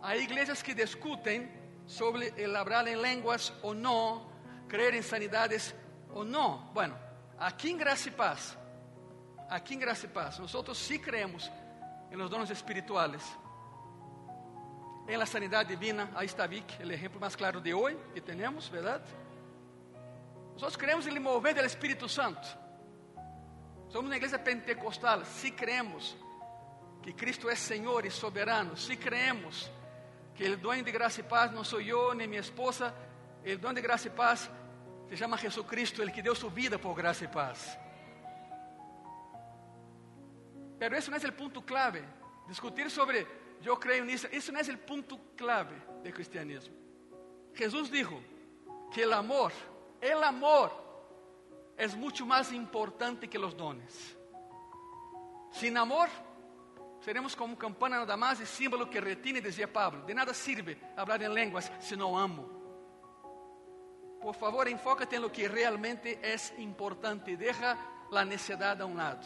[0.00, 1.60] há igrejas que discutem
[1.92, 4.26] sobre el hablar em línguas ou não,
[4.66, 5.74] crer em sanidades
[6.08, 6.70] ou não.
[6.72, 6.98] Bueno,
[7.38, 8.56] aqui em Graça e Paz,
[9.50, 11.50] aquí en Gracia y Paz, nosotros sí creemos
[12.10, 13.22] en los dones espirituales,
[15.06, 16.10] en la sanidad divina.
[16.14, 19.02] Ahí está Vic, el ejemplo más claro de hoy que tenemos, ¿verdad?
[20.54, 22.48] Nosotros creemos en el mover del Espíritu Santo.
[23.88, 26.16] Somos una iglesia pentecostal, sí creemos
[27.02, 29.70] que Cristo es Señor y soberano, sí creemos
[30.34, 32.94] que el dueño de gracia y paz no soy yo ni mi esposa,
[33.44, 34.50] el dueño de gracia y paz
[35.08, 37.78] se llama Jesucristo, el que dio su vida por gracia y paz.
[40.78, 42.02] Pero ese no es el punto clave.
[42.48, 43.26] Discutir sobre
[43.60, 46.74] yo creo en eso, eso no es el punto clave del cristianismo.
[47.54, 48.20] Jesús dijo
[48.92, 49.52] que el amor,
[50.00, 50.72] el amor
[51.76, 54.16] es mucho más importante que los dones.
[55.50, 56.08] Sin amor,
[57.04, 60.04] seremos como campana nada más y símbolo que retiene, decía Pablo.
[60.04, 62.62] De nada sirve hablar en lenguas si no amo.
[64.22, 67.36] Por favor, enfócate en lo que realmente es importante.
[67.36, 67.76] Deja
[68.10, 69.20] la necedad a un lado.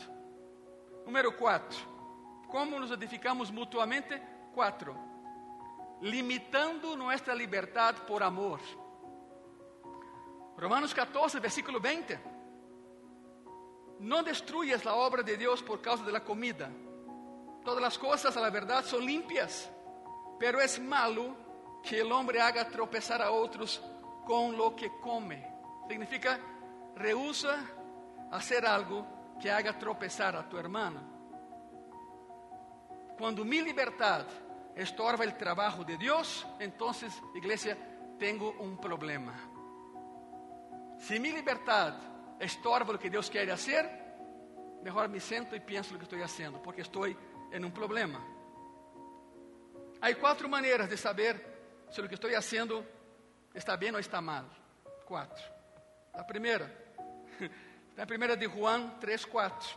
[1.04, 1.78] Número 4.
[2.48, 4.22] ¿Cómo nos edificamos mutuamente?
[4.54, 4.96] 4.
[6.00, 8.60] Limitando nuestra libertad por amor.
[10.56, 12.18] Romanos 14, versículo 20.
[14.00, 16.70] No destruyas la obra de Dios por causa de la comida.
[17.66, 19.68] Todas las cosas a la verdad son limpias,
[20.38, 21.34] pero es malo
[21.82, 23.82] que el hombre haga tropezar a otros
[24.24, 25.44] con lo que come.
[25.88, 26.38] Significa,
[26.94, 27.58] rehúsa
[28.30, 29.04] hacer algo
[29.40, 31.00] que haga tropezar a tu hermano.
[33.18, 34.26] Cuando mi libertad
[34.76, 37.76] estorba el trabajo de Dios, entonces, iglesia,
[38.16, 39.34] tengo un problema.
[41.00, 41.94] Si mi libertad
[42.38, 44.06] estorba lo que Dios quiere hacer,
[44.84, 47.16] mejor me siento y pienso lo que estoy haciendo, porque estoy
[47.50, 48.24] en un problema.
[50.00, 52.84] Hay cuatro maneras de saber si lo que estoy haciendo
[53.54, 54.46] está bien o está mal.
[55.04, 55.44] Cuatro.
[56.14, 56.70] La primera,
[57.96, 59.68] la primera de Juan 3, 4.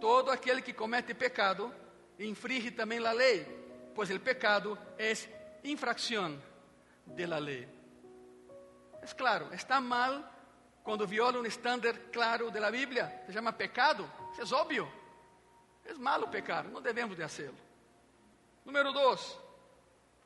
[0.00, 1.72] Todo aquel que comete pecado
[2.18, 5.28] infringe también la ley, pues el pecado es
[5.62, 6.40] infracción
[7.04, 7.66] de la ley.
[9.02, 10.30] Es claro, está mal
[10.82, 14.97] quando viola um estándar claro da Bíblia, se chama pecado, isso é óbvio.
[15.88, 17.58] É malo pecar, não devemos de hacerlo.
[18.64, 19.38] Número dois,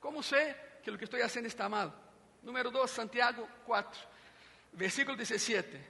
[0.01, 1.95] como sei que o que estou fazendo está mal?
[2.43, 4.01] Número dois, Santiago 4,
[4.73, 5.81] versículo 17.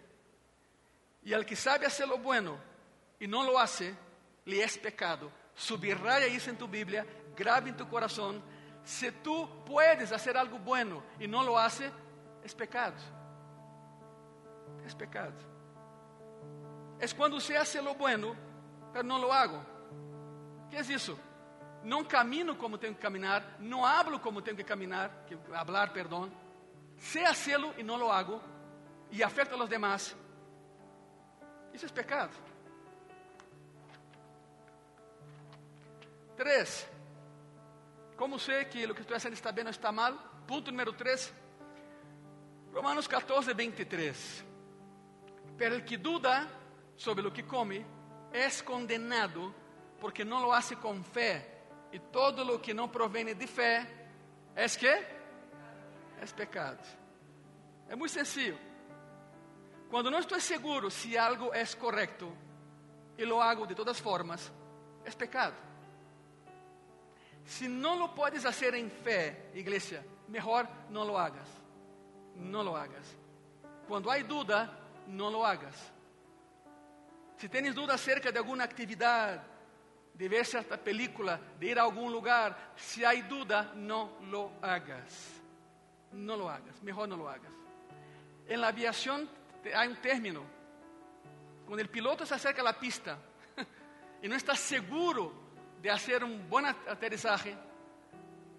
[1.25, 2.61] E al que sabe hacer lo bueno
[3.19, 3.97] e não lo hace,
[4.45, 5.33] le es pecado.
[5.55, 8.43] Subraya isso em tu Bíblia, grave em tu coração.
[8.85, 11.91] Se tu puedes hacer algo bueno e não lo hace,
[12.45, 13.01] es pecado.
[14.85, 15.39] Es pecado.
[17.01, 18.37] Es quando você hace lo bueno,
[18.93, 19.65] pero não lo hago.
[20.71, 21.19] que é isso?
[21.85, 26.31] Não camino como tenho que caminar, não hablo como tenho que caminar, que hablar, perdão.
[26.99, 28.41] Sé hacerlo e não lo hago,
[29.11, 30.17] e afeta a los demás.
[31.75, 32.33] Isso é pecado.
[36.37, 36.89] Três.
[38.17, 40.15] Como sei que o que estou fazendo está bem ou está mal?
[40.47, 41.33] Ponto número 3.
[42.73, 44.45] Romanos 14, 23.
[45.59, 46.49] Pero el que duda
[46.97, 47.85] sobre lo que come
[48.33, 49.55] es condenado
[50.01, 51.51] porque no lo hace con fe.
[51.93, 53.87] Y todo lo que no proviene de fe
[54.57, 55.07] es que
[56.21, 56.79] es pecado.
[57.89, 58.59] É muito sencillo.
[59.91, 62.35] Quando não estou seguro se algo é correto
[63.19, 64.51] e lo hago de todas formas,
[65.05, 65.57] é pecado.
[67.45, 71.49] Se não lo puedes hacer em fé, igreja, melhor não lo hagas.
[72.35, 73.19] Não lo hagas.
[73.87, 74.71] Quando há dúvida,
[75.07, 75.92] não lo hagas.
[77.43, 79.41] Se tens dúvida acerca de alguma atividade,
[80.15, 85.43] de ver certa película, de ir a algum lugar, se há dúvida, não lo hagas.
[86.13, 87.51] Não lo hagas, melhor não lo hagas.
[88.47, 89.29] En la aviación
[89.75, 90.45] hay un término.
[91.67, 93.19] Cuando el piloto se acerca a la pista
[94.23, 95.33] y no está seguro
[95.83, 97.57] de hacer un buen aterrizaje.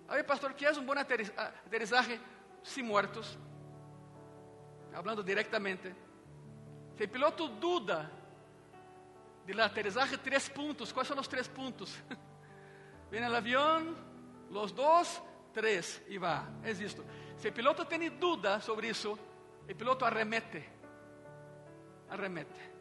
[0.10, 2.20] A ver, pastor, ¿qué es un buen aterrizaje
[2.62, 3.38] sin muertos?
[4.94, 5.96] Hablando directamente.
[6.98, 8.20] Si el piloto duda
[9.46, 10.94] del aterrizaje, tres puntos.
[10.94, 11.96] ¿Cuáles son los tres puntos?
[13.12, 13.96] Viene el avión,
[14.50, 15.22] los dos,
[15.54, 16.50] tres, y va.
[16.64, 17.04] Es esto.
[17.38, 19.18] Si el piloto tiene duda sobre eso,
[19.68, 20.68] el piloto arremete.
[22.10, 22.74] Arremete.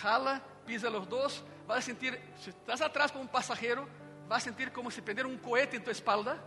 [0.00, 3.86] Jala, pisa los dos, vas a sentir, si estás atrás como un pasajero,
[4.28, 6.38] vas a sentir como si prendiera un cohete en tu espalda,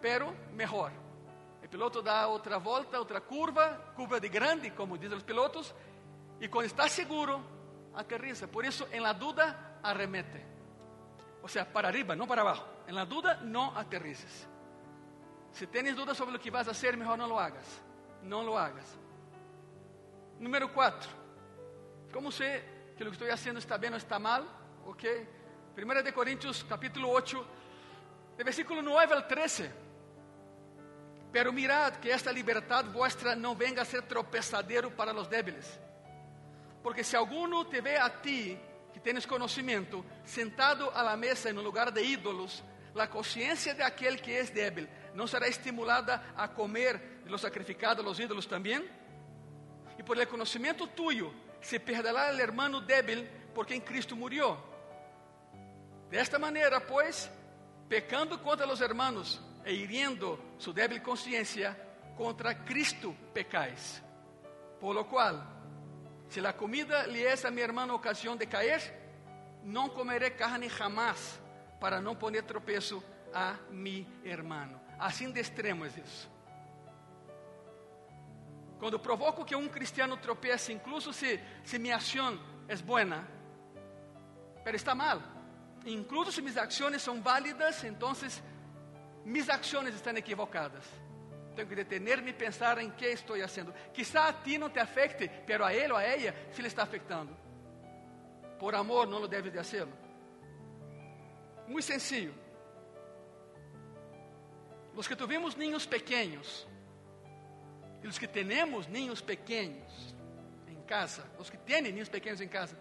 [0.00, 0.92] pero mejor.
[1.62, 5.74] El piloto da otra volta, otra curva, curva de grande, como dicen los pilotos,
[6.40, 7.53] y cuando está seguro,
[7.96, 8.46] aterriza.
[8.46, 10.44] Por eso, en la duda, arremete.
[11.42, 12.66] O sea, para arriba, no para abajo.
[12.86, 14.46] En la duda, no aterrices.
[15.52, 17.64] Si tienes dudas sobre lo que vas a hacer, mejor no lo hagas.
[18.22, 18.86] No lo hagas.
[20.38, 21.10] Número 4.
[22.12, 22.64] Como sé
[22.96, 24.44] que lo que estoy haciendo está bien o está mal,
[24.86, 25.04] ¿ok?
[25.74, 27.46] Primera de Corintios capítulo 8,
[28.36, 29.70] de versículo 9 al 13.
[31.32, 35.80] Pero mirad que esta libertad vuestra no venga a ser tropezadero para los débiles.
[36.84, 38.58] Porque si alguno te ve a ti,
[38.92, 42.62] que tienes conocimiento, sentado a la mesa en un lugar de ídolos,
[42.94, 48.02] la conciencia de aquel que es débil no será estimulada a comer de lo sacrificado
[48.02, 48.86] a los ídolos también.
[49.98, 54.58] Y por el conocimiento tuyo se perderá el hermano débil porque en Cristo murió.
[56.10, 57.30] De esta manera, pues,
[57.88, 61.78] pecando contra los hermanos e hiriendo su débil conciencia,
[62.14, 64.02] contra Cristo pecáis.
[64.78, 65.63] Por lo cual,
[66.28, 68.80] si la comida le es a mi hermano ocasión de caer,
[69.64, 71.40] no comeré carne jamás
[71.80, 74.80] para não poner tropeço a mi hermano.
[74.98, 76.30] Assim de extremo é isso.
[78.78, 84.94] Quando provoco que um cristiano tropece, incluso se, se minha ação é boa, mas está
[84.94, 85.22] mal.
[85.86, 88.12] Incluso se minhas ações são válidas, então
[89.24, 90.84] mis ações estão equivocadas.
[91.54, 93.72] Tenho que detener-me e pensar em que estou fazendo.
[93.92, 96.82] Quizá a ti não te afecte, pero a ele ou a ela, se ele está
[96.82, 97.36] afetando.
[98.58, 99.92] Por amor, não lo deve de hacerlo.
[101.68, 102.34] Muito sencillo.
[104.94, 106.66] Os que tuvimos ninhos pequenos,
[108.02, 110.14] e os que temos ninhos pequenos
[110.68, 112.76] em casa, os que têm ninhos pequenos em casa,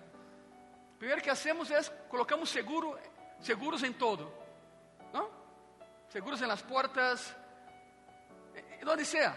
[0.96, 2.98] o primeiro que hacemos é colocamos seguro,
[3.40, 4.32] seguros em todo,
[5.12, 5.30] não?
[6.10, 7.36] Seguros em las portas,
[8.84, 9.34] em onde seja.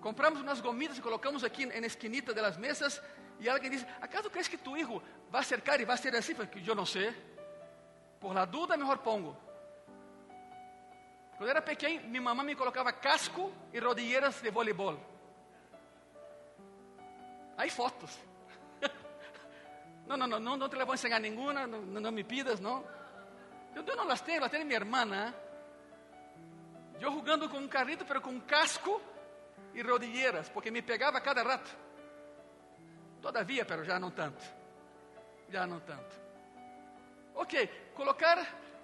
[0.00, 3.00] Compramos umas gomitas e colocamos aqui na esquinita das mesas
[3.38, 6.34] e alguém diz: ¿Acaso crees que tu hijo vai cercar e vai ser assim?
[6.66, 7.14] Eu não sei.
[8.20, 9.36] Por la duda, melhor pongo.
[11.36, 14.98] Quando era pequeno, minha mamãe me colocava casco e rodilheiras de voleibol.
[17.56, 18.18] Aí fotos.
[20.06, 22.84] Não, não, não, não, te la vou ensinar nenhuma, não, não me pidas, não.
[23.74, 25.32] Eu, eu não las tenho, las minha irmã.
[27.00, 29.00] Eu jogando com um carrito, pero com casco
[29.72, 31.70] e rodilheiras, porque me pegava cada rato.
[33.20, 34.44] Todavia, pero já não tanto.
[35.48, 36.14] Já não tanto.
[37.34, 38.38] Ok, colocar,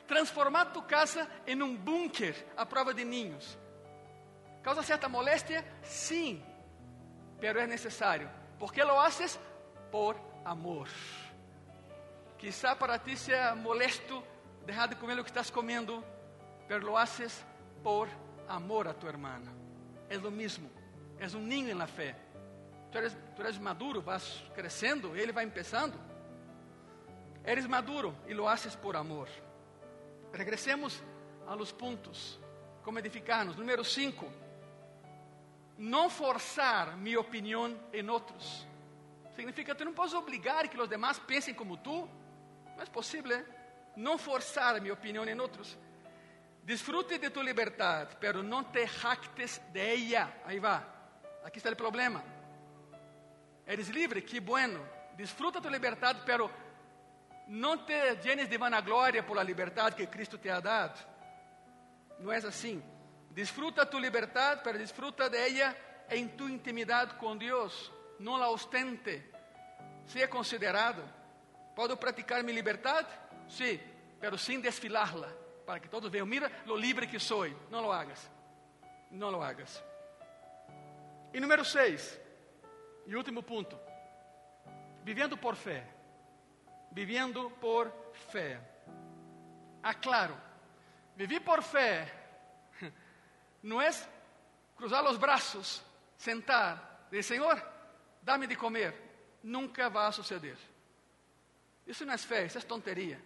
[0.07, 3.59] transformar tu casa em um bunker à prova de ninhos.
[4.63, 5.65] Causa certa moléstia?
[5.83, 6.45] Sim,
[7.41, 8.29] pero é necessário.
[8.59, 9.39] ¿Por que lo haces?
[9.91, 10.89] Por amor.
[12.39, 14.23] Quizá para ti seja molesto
[14.67, 16.05] dejar de comer o que estás comendo,
[16.67, 17.45] pero lo haces
[17.83, 18.09] por
[18.49, 19.53] amor a tu hermana.
[20.09, 20.71] É o mesmo,
[21.19, 22.17] é um ninho na fé.
[22.91, 25.99] Tu eres, tu eres maduro, vas crescendo, ele vai começando.
[27.45, 29.29] Eres maduro e lo haces por amor.
[30.33, 31.03] Regressemos
[31.47, 32.39] a los puntos.
[32.83, 33.57] Como edificarnos.
[33.57, 34.27] Número 5.
[35.79, 38.67] Não forçar minha opinião em outros.
[39.35, 42.09] Significa que não podes obrigar que os demás pensem como tu.
[42.77, 43.45] Não é possível.
[43.97, 45.79] Não forçar minha opinião em outros.
[46.71, 50.33] Disfrute de tu liberdade, pero não te jactes de ella.
[50.45, 50.87] Aí va.
[51.43, 52.23] Aqui está o problema.
[53.67, 54.79] Eres livre, que bueno.
[55.17, 56.49] Disfruta tu liberdade, pero
[57.49, 60.97] não te llenes de vanagloria por la liberdade que Cristo te ha dado.
[62.21, 62.81] Não é assim.
[63.33, 65.77] Disfruta tu liberdade, pero disfruta de ella
[66.09, 67.91] em tu intimidade com Deus.
[68.21, 69.29] Não la ostente.
[70.07, 71.03] Seja considerado.
[71.75, 73.09] Posso praticar minha liberdade?
[73.49, 73.81] Sim, sí,
[74.21, 77.47] pero sem desfilarla, para que todos vejam, mira lo libre que sou.
[77.71, 78.31] Não lo hagas.
[79.11, 79.83] Não lo hagas.
[81.33, 82.21] E número 6,
[83.07, 83.79] e último ponto.
[85.05, 86.01] Vivendo por fé
[86.91, 87.93] vivendo por
[88.31, 88.61] fé.
[89.83, 90.37] Aclaro,
[91.17, 92.13] vivir por fé
[93.63, 93.91] não é
[94.77, 95.83] cruzar os braços,
[96.17, 97.63] sentar, dizer, Senhor,
[98.23, 98.95] dá-me de comer.
[99.43, 100.57] Nunca vai suceder.
[101.87, 103.21] Isso não é fé, isso é tonteria.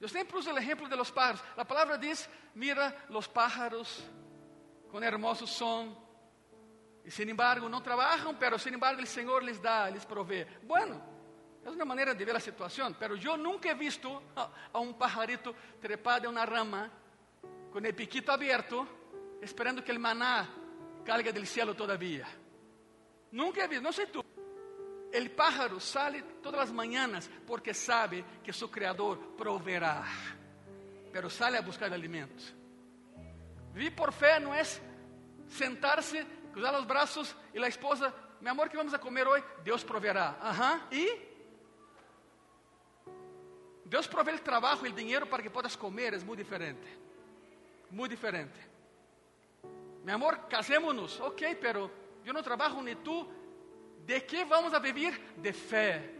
[0.00, 1.42] Eu sempre uso o exemplo de los pájaros.
[1.56, 4.04] A palavra diz: mira los pájaros
[4.90, 6.04] com hermoso som.
[7.04, 10.44] E sin embargo não trabalham, pero sin embargo o Senhor les dá, les provee.
[10.62, 11.00] Bueno,
[11.64, 14.22] é uma maneira de ver a situação, mas eu nunca he visto
[14.72, 16.90] a um pajarito trepado em uma rama,
[17.70, 18.86] com o piquito aberto,
[19.40, 20.48] esperando que o maná
[21.04, 22.26] caiga do cielo todavía.
[23.30, 24.25] Nunca he visto, não sei tu.
[25.18, 30.04] O pájaro sale todas as manhãs porque sabe que seu Criador proverá,
[31.10, 32.54] pero sale a buscar alimento.
[33.72, 34.62] Viver por fé não é
[35.48, 39.44] sentar-se, cruzar os braços e a esposa, meu amor, que vamos a comer hoje?
[39.64, 40.36] Deus proverá.
[40.42, 41.36] Aham, e
[43.86, 46.86] Deus provê o trabalho e o dinheiro para que possas comer, é muito diferente.
[47.90, 48.58] Muito diferente.
[50.04, 51.90] Meu amor, casémonos, ok, pero
[52.24, 53.26] eu não trabalho nem tu.
[54.06, 55.18] ¿De que vamos a viver?
[55.36, 56.10] De fé.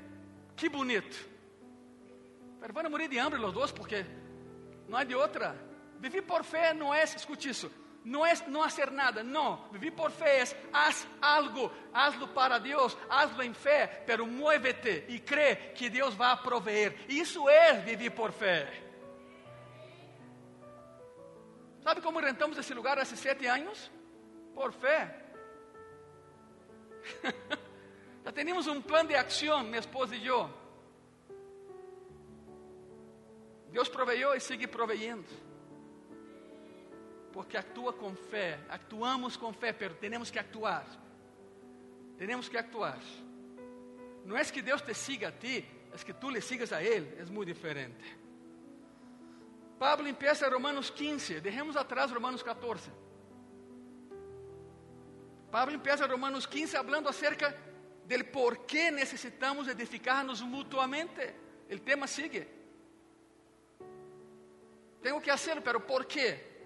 [0.57, 1.17] Que bonito.
[2.61, 4.05] A morir de hambre los dos porque
[4.89, 5.55] não há de outra.
[6.01, 7.71] Viver por fé não é, escute isso,
[8.05, 9.69] não é não fazer nada, não.
[9.71, 15.21] Viver por fé é haz algo, hazlo para Deus, hazlo em fé, pero muévete e
[15.21, 17.05] crê que Deus vai proveer.
[17.09, 18.83] Isso é viver por fé.
[21.85, 23.93] Sabe como rentamos esse lugar há sete anos?
[24.55, 25.23] Por fé.
[28.27, 30.51] Já tínhamos um plano de ação, minha esposa e eu.
[33.71, 35.29] Deus proveiu e sigue proveyendo.
[37.33, 40.85] Porque atua com fé, actuamos com fé, pero temos que actuar.
[42.19, 42.99] Temos que actuar.
[44.25, 45.65] Não é que Deus te siga a ti,
[45.95, 48.19] é que tu le sigas a Ele, é muito diferente.
[49.79, 52.91] Pablo empieza Romanos 15, dejemos atrás Romanos 14.
[55.49, 57.66] Pablo empieza Romanos 15 hablando acerca
[58.07, 61.35] del por qué necesitamos edificarnos mutuamente.
[61.69, 62.49] El tema sigue.
[65.03, 66.57] Tengo que hacerlo, pero ¿por qué?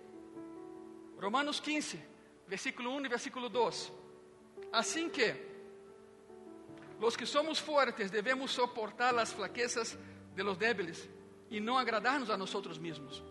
[1.19, 1.99] Romanos 15,
[2.47, 3.93] versículo 1 y versículo 2.
[4.73, 5.51] Así que
[6.99, 9.99] los que somos fuertes debemos soportar las flaquezas
[10.35, 11.09] de los débiles
[11.51, 13.23] e não agradarnos a nós mesmos.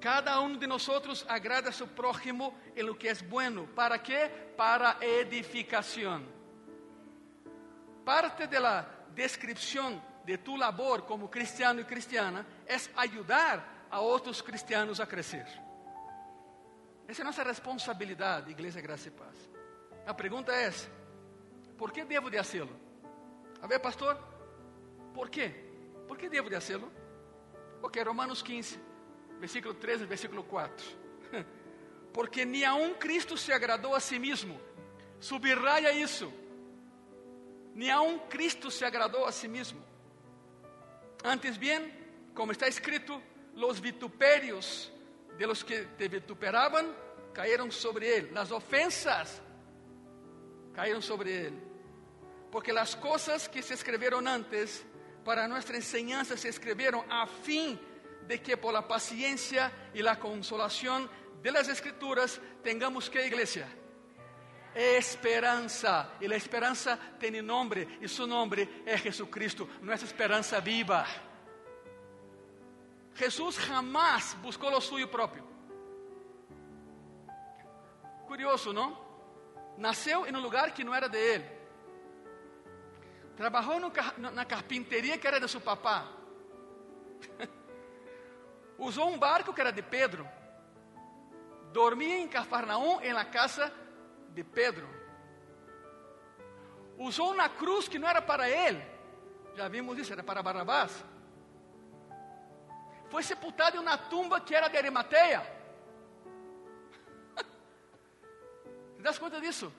[0.00, 0.88] Cada um de nós
[1.28, 3.68] agrada a seu prójimo em lo que é bueno.
[3.74, 4.30] ¿Para quê?
[4.56, 6.39] Para edificação.
[8.04, 14.40] Parte de la descripción de tu labor como cristiano e cristiana é ajudar a outros
[14.42, 15.46] cristianos a crescer.
[17.08, 19.36] Essa é nossa responsabilidade, Igreja Graça e Paz.
[20.06, 20.70] A pergunta é:
[21.76, 22.74] por que devo de fazê-lo?
[23.60, 24.16] A ver, pastor,
[25.12, 25.70] por quê?
[26.06, 26.90] ¿Por qué debo de hacerlo?
[27.82, 28.78] Ok, Romanos 15,
[29.38, 30.86] versículo 13, versículo 4.
[32.12, 34.60] Porque ni aun Cristo se agradou a si mesmo.
[35.20, 36.32] Subraya isso.
[37.74, 39.80] Ni aun Cristo se agradou a si mesmo.
[41.22, 43.20] Antes bien, como está escrito,
[43.54, 44.92] los vituperios
[45.38, 46.94] de los que te vituperaban
[47.32, 48.30] cayeron sobre él.
[48.32, 49.40] Las ofensas
[50.74, 51.54] cayeron sobre él.
[52.50, 54.84] Porque las cosas que se escribieron antes
[55.24, 57.78] para nuestra enseñanza se escribieron a fin
[58.26, 61.08] de que por la paciencia y la consolación
[61.42, 63.68] de las escrituras tengamos que iglesia
[64.74, 71.06] esperanza y la esperanza tiene nombre y su nombre es Jesucristo, nuestra esperanza viva.
[73.16, 75.44] Jesús jamás buscó lo suyo propio.
[78.26, 78.98] Curioso, ¿no?
[79.76, 81.60] Nació en un lugar que no era de él.
[83.36, 83.80] Trabalhou
[84.18, 86.06] na carpinteria que era de seu papá.
[88.78, 90.28] Usou um barco que era de Pedro.
[91.72, 93.72] Dormia em Cafarnaum, em la casa
[94.34, 94.88] de Pedro.
[96.98, 98.84] Usou uma cruz que não era para ele.
[99.54, 101.04] Já vimos isso, era para Barrabás.
[103.08, 105.40] Foi sepultado em uma tumba que era de Arimateia.
[108.96, 109.72] Você dá conta disso?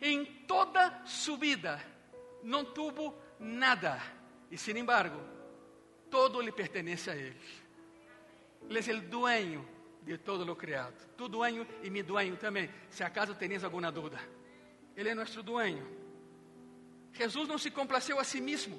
[0.00, 1.80] Em toda sua vida,
[2.42, 4.00] não tuvo nada
[4.50, 5.20] e, sin embargo,
[6.10, 7.40] todo lhe pertenece a Ele.
[8.68, 9.77] Ele é o dueño
[10.08, 10.92] de todo lo criado.
[11.16, 12.70] Tu dueño e mi dueño também.
[12.90, 14.20] Se acaso tenías alguma dúvida,
[14.96, 15.86] Ele é nosso dueño.
[17.12, 18.76] Jesus não se complaceu a si mesmo.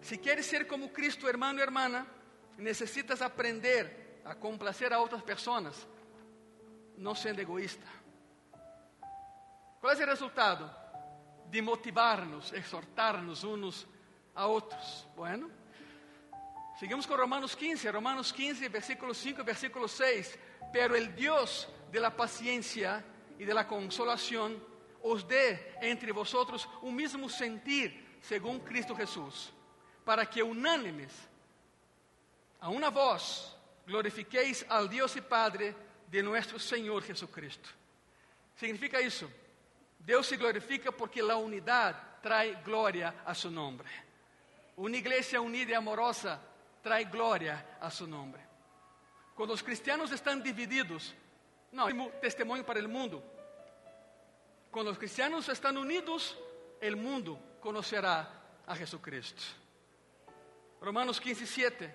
[0.00, 2.06] Se queres ser como Cristo, hermano e hermana,
[2.58, 5.86] necessitas aprender a complacer a outras pessoas,
[6.96, 7.86] não sendo egoísta.
[9.80, 10.84] Qual é o resultado?
[11.54, 13.86] de motivarnos, exhortarnos unos
[14.34, 15.06] a otros.
[15.14, 15.48] Bueno,
[16.78, 20.38] seguimos con Romanos 15, Romanos 15, versículo 5 y versículo 6.
[20.72, 23.04] Pero el Dios de la paciencia
[23.38, 24.62] y de la consolación
[25.02, 29.52] os dé entre vosotros un mismo sentir según Cristo Jesús,
[30.04, 31.12] para que unánimes,
[32.60, 33.54] a una voz,
[33.86, 35.76] glorifiquéis al Dios y Padre
[36.10, 37.68] de nuestro Señor Jesucristo.
[38.56, 39.28] Significa isso?
[39.98, 43.84] Deus se glorifica porque a unidade traz glória a seu nome.
[44.76, 46.40] Uma igreja unida e amorosa
[46.84, 48.38] traz glória a seu nome.
[49.34, 51.14] Quando os cristianos estão divididos,
[51.72, 53.22] não, é testemunho para o mundo.
[54.70, 56.36] Quando os cristianos estão unidos,
[56.82, 58.30] o mundo conhecerá
[58.66, 59.42] a Jesucristo.
[60.80, 61.90] Romanos 15, 7.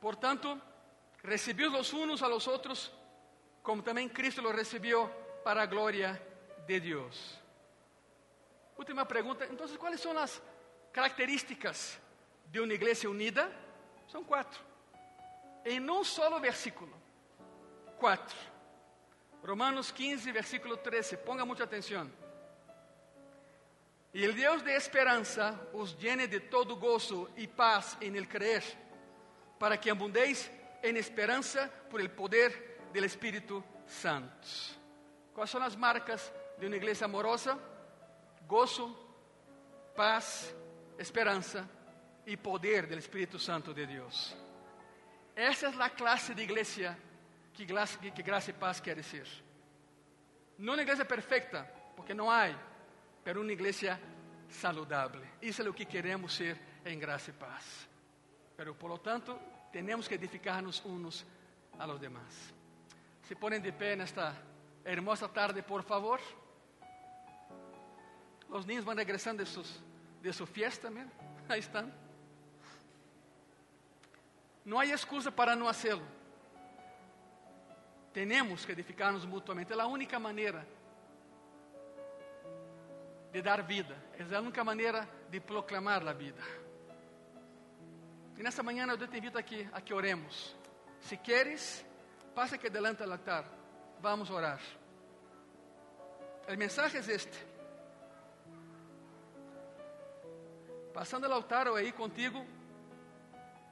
[0.00, 0.58] Portanto,
[1.24, 2.92] recebid los unos a los otros,
[3.62, 5.10] como também Cristo lo recibió
[5.42, 6.22] para a glória
[6.68, 7.36] de Deus.
[8.78, 9.44] Última pergunta.
[9.50, 10.40] Então, quais são as
[10.92, 11.98] características
[12.46, 13.69] de uma igreja unida?
[14.10, 14.60] São quatro.
[15.64, 16.92] Em um solo versículo.
[17.98, 18.36] Quatro.
[19.44, 21.16] Romanos 15, versículo 13.
[21.18, 22.10] Ponga muita atenção.
[24.12, 28.64] Y el Dios de esperanza os llene de todo gozo y paz en el creer,
[29.56, 30.50] para que abundéis
[30.82, 34.48] en esperanza por el poder del Espíritu Santo.
[35.32, 37.56] ¿Cuáles son las marcas de una iglesia amorosa?
[38.48, 38.98] Gozo,
[39.94, 40.52] paz,
[40.98, 41.68] esperanza
[42.30, 44.36] y poder del Espíritu Santo de Dios.
[45.34, 46.96] Essa é a classe de igreja
[47.52, 49.26] que, que, que graça e paz quer dizer.
[50.56, 51.64] Não uma igreja perfeita,
[51.96, 52.48] porque não há,
[53.24, 53.98] mas uma igreja
[54.48, 55.22] saludável.
[55.42, 57.88] Isso é o que queremos ser em graça e paz.
[58.56, 59.36] Pero, por lo tanto,
[59.72, 61.26] temos que edificar-nos uns
[61.78, 62.54] a los demás.
[63.22, 64.36] Se ponem de pé nesta
[64.84, 66.20] hermosa tarde, por favor.
[68.48, 69.80] Os niños vão regressando de, sus,
[70.20, 71.08] de su fiesta, mira.
[71.48, 72.09] Aí estão.
[74.64, 76.06] Não há excusa para não fazê-lo.
[78.12, 79.72] Temos que edificar-nos mutuamente.
[79.72, 80.66] É a única maneira
[83.32, 83.96] de dar vida.
[84.18, 86.42] É a única maneira de proclamar a vida.
[88.36, 90.56] E nessa manhã eu te invito aqui a que oremos.
[91.02, 91.84] Se queres,
[92.34, 93.44] passa aqui delante do altar.
[94.00, 94.60] Vamos orar.
[96.48, 97.46] O mensaje é este.
[100.92, 102.44] Passando o altar ou aí contigo,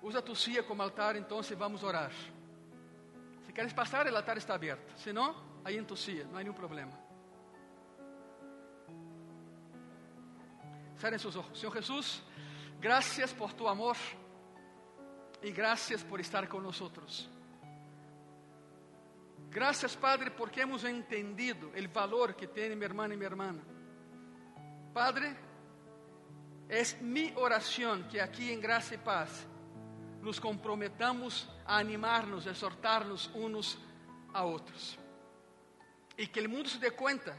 [0.03, 2.13] usa tu silla como altar, então vamos orar.
[3.45, 4.97] Se queres passar, o altar está aberto.
[4.99, 5.35] Se não,
[5.65, 6.93] aí em tu silla, há nenhum problema.
[10.97, 11.59] Cerrem seus olhos.
[11.59, 12.23] Senhor Jesus,
[12.81, 13.97] graças por tu amor
[15.43, 16.91] e graças por estar conosco.
[19.51, 23.59] Graças, Padre, porque hemos entendido o valor que tem minha irmã e minha irmã.
[24.93, 25.35] Padre,
[26.69, 29.49] é minha oração que aqui em graça e paz
[30.23, 33.79] nos comprometamos a animar-nos, a exortar-nos uns
[34.33, 34.99] a outros.
[36.17, 37.39] E que o mundo se dê conta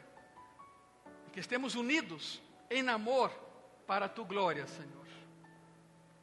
[1.32, 3.32] que estemos unidos em amor
[3.86, 5.08] para tu glória, Senhor.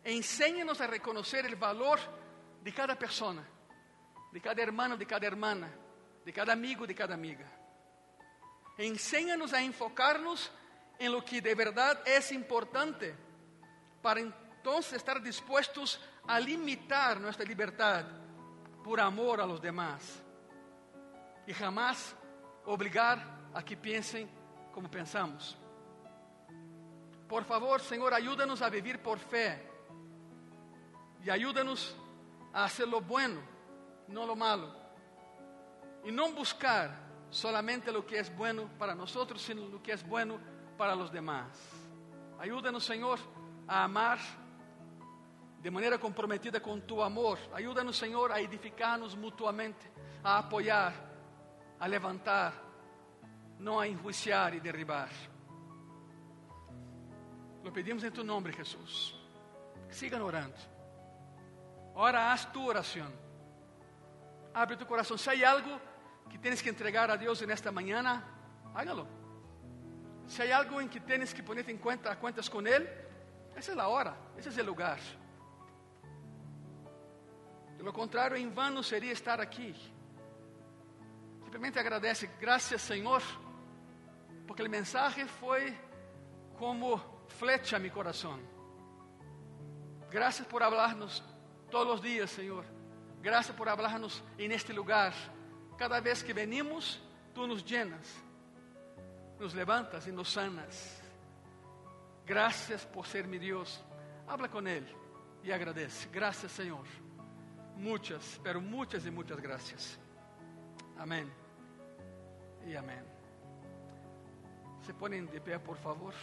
[0.04, 1.98] Ensina-nos a reconhecer o valor
[2.62, 3.44] de cada pessoa,
[4.32, 5.72] de cada hermano, de cada hermana,
[6.24, 7.46] de cada amigo, de cada amiga.
[8.78, 10.50] Ensina-nos a enfocar-nos
[10.98, 13.14] em lo que de verdade é importante
[14.02, 18.10] para então estar dispostos a limitar nossa liberdade
[18.82, 20.22] por amor a los demás
[21.46, 22.16] e jamás
[22.64, 23.18] obrigar
[23.54, 24.28] a que pensem
[24.72, 25.56] como pensamos.
[27.28, 29.62] Por favor, Senhor, ajuda-nos a viver por fé
[31.24, 31.96] e ajuda-nos
[32.52, 33.42] a hacer lo bueno,
[34.08, 34.72] não lo malo,
[36.04, 40.40] e não buscar solamente lo que é bueno para nós, sino lo que é bueno
[40.78, 41.48] para los demás.
[42.38, 43.18] Ajuda-nos, Senhor,
[43.66, 44.18] a amar
[45.60, 47.38] de maneira comprometida com tu amor.
[47.52, 49.90] Ajuda-nos, Senhor, a edificar-nos mutuamente,
[50.22, 50.94] a apoiar,
[51.78, 52.52] a levantar,
[53.58, 55.10] não a enjuiciar e derribar.
[57.62, 59.14] Lo pedimos em tu nome, Jesus.
[59.90, 60.54] Sigan orando.
[61.94, 63.10] Ora, haz tu oração.
[64.54, 65.18] Abre tu coração.
[65.18, 65.80] Se há algo
[66.30, 68.22] que tens que entregar a Deus nesta manhã,
[68.74, 69.08] hágalo.
[70.26, 72.88] Se há algo em que tens que poner em conta, contas com Ele,
[73.54, 75.00] essa é a hora, esse é o lugar.
[77.76, 79.74] Pelo contrário, em vano seria estar aqui.
[81.44, 83.22] Simplesmente agradece, graças Senhor,
[84.46, 85.76] porque a mensagem foi
[86.56, 86.98] como
[87.28, 88.38] flecha a meu coração.
[90.10, 91.22] Graças por hablarnos
[91.70, 92.64] todos os dias, Senhor.
[93.20, 95.12] Graças por hablarnos en este lugar.
[95.76, 97.00] Cada vez que venimos,
[97.36, 98.16] Tu nos llenas,
[99.38, 101.02] nos levantas e nos sanas.
[102.24, 103.84] Graças por ser mi Deus.
[104.26, 104.88] Habla com Ele
[105.44, 106.08] e agradece.
[106.08, 106.86] Graças, Senhor.
[107.76, 109.98] Muitas, pero muitas e muitas graças.
[110.98, 111.30] Amém.
[112.64, 113.02] E amém.
[114.80, 116.14] Se ponem de pé, por favor.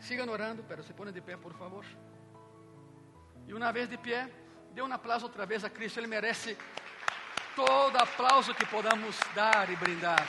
[0.00, 1.84] Sigam orando, pero se ponem de pé, por favor.
[3.46, 4.30] E uma vez de pé,
[4.72, 6.00] dê um aplauso outra vez a Cristo.
[6.00, 6.56] Ele merece
[7.54, 10.26] todo aplauso que podamos dar e brindar.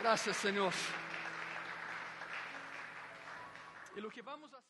[0.00, 0.72] Graças, Senhor.
[3.96, 4.65] E o que vamos fazer?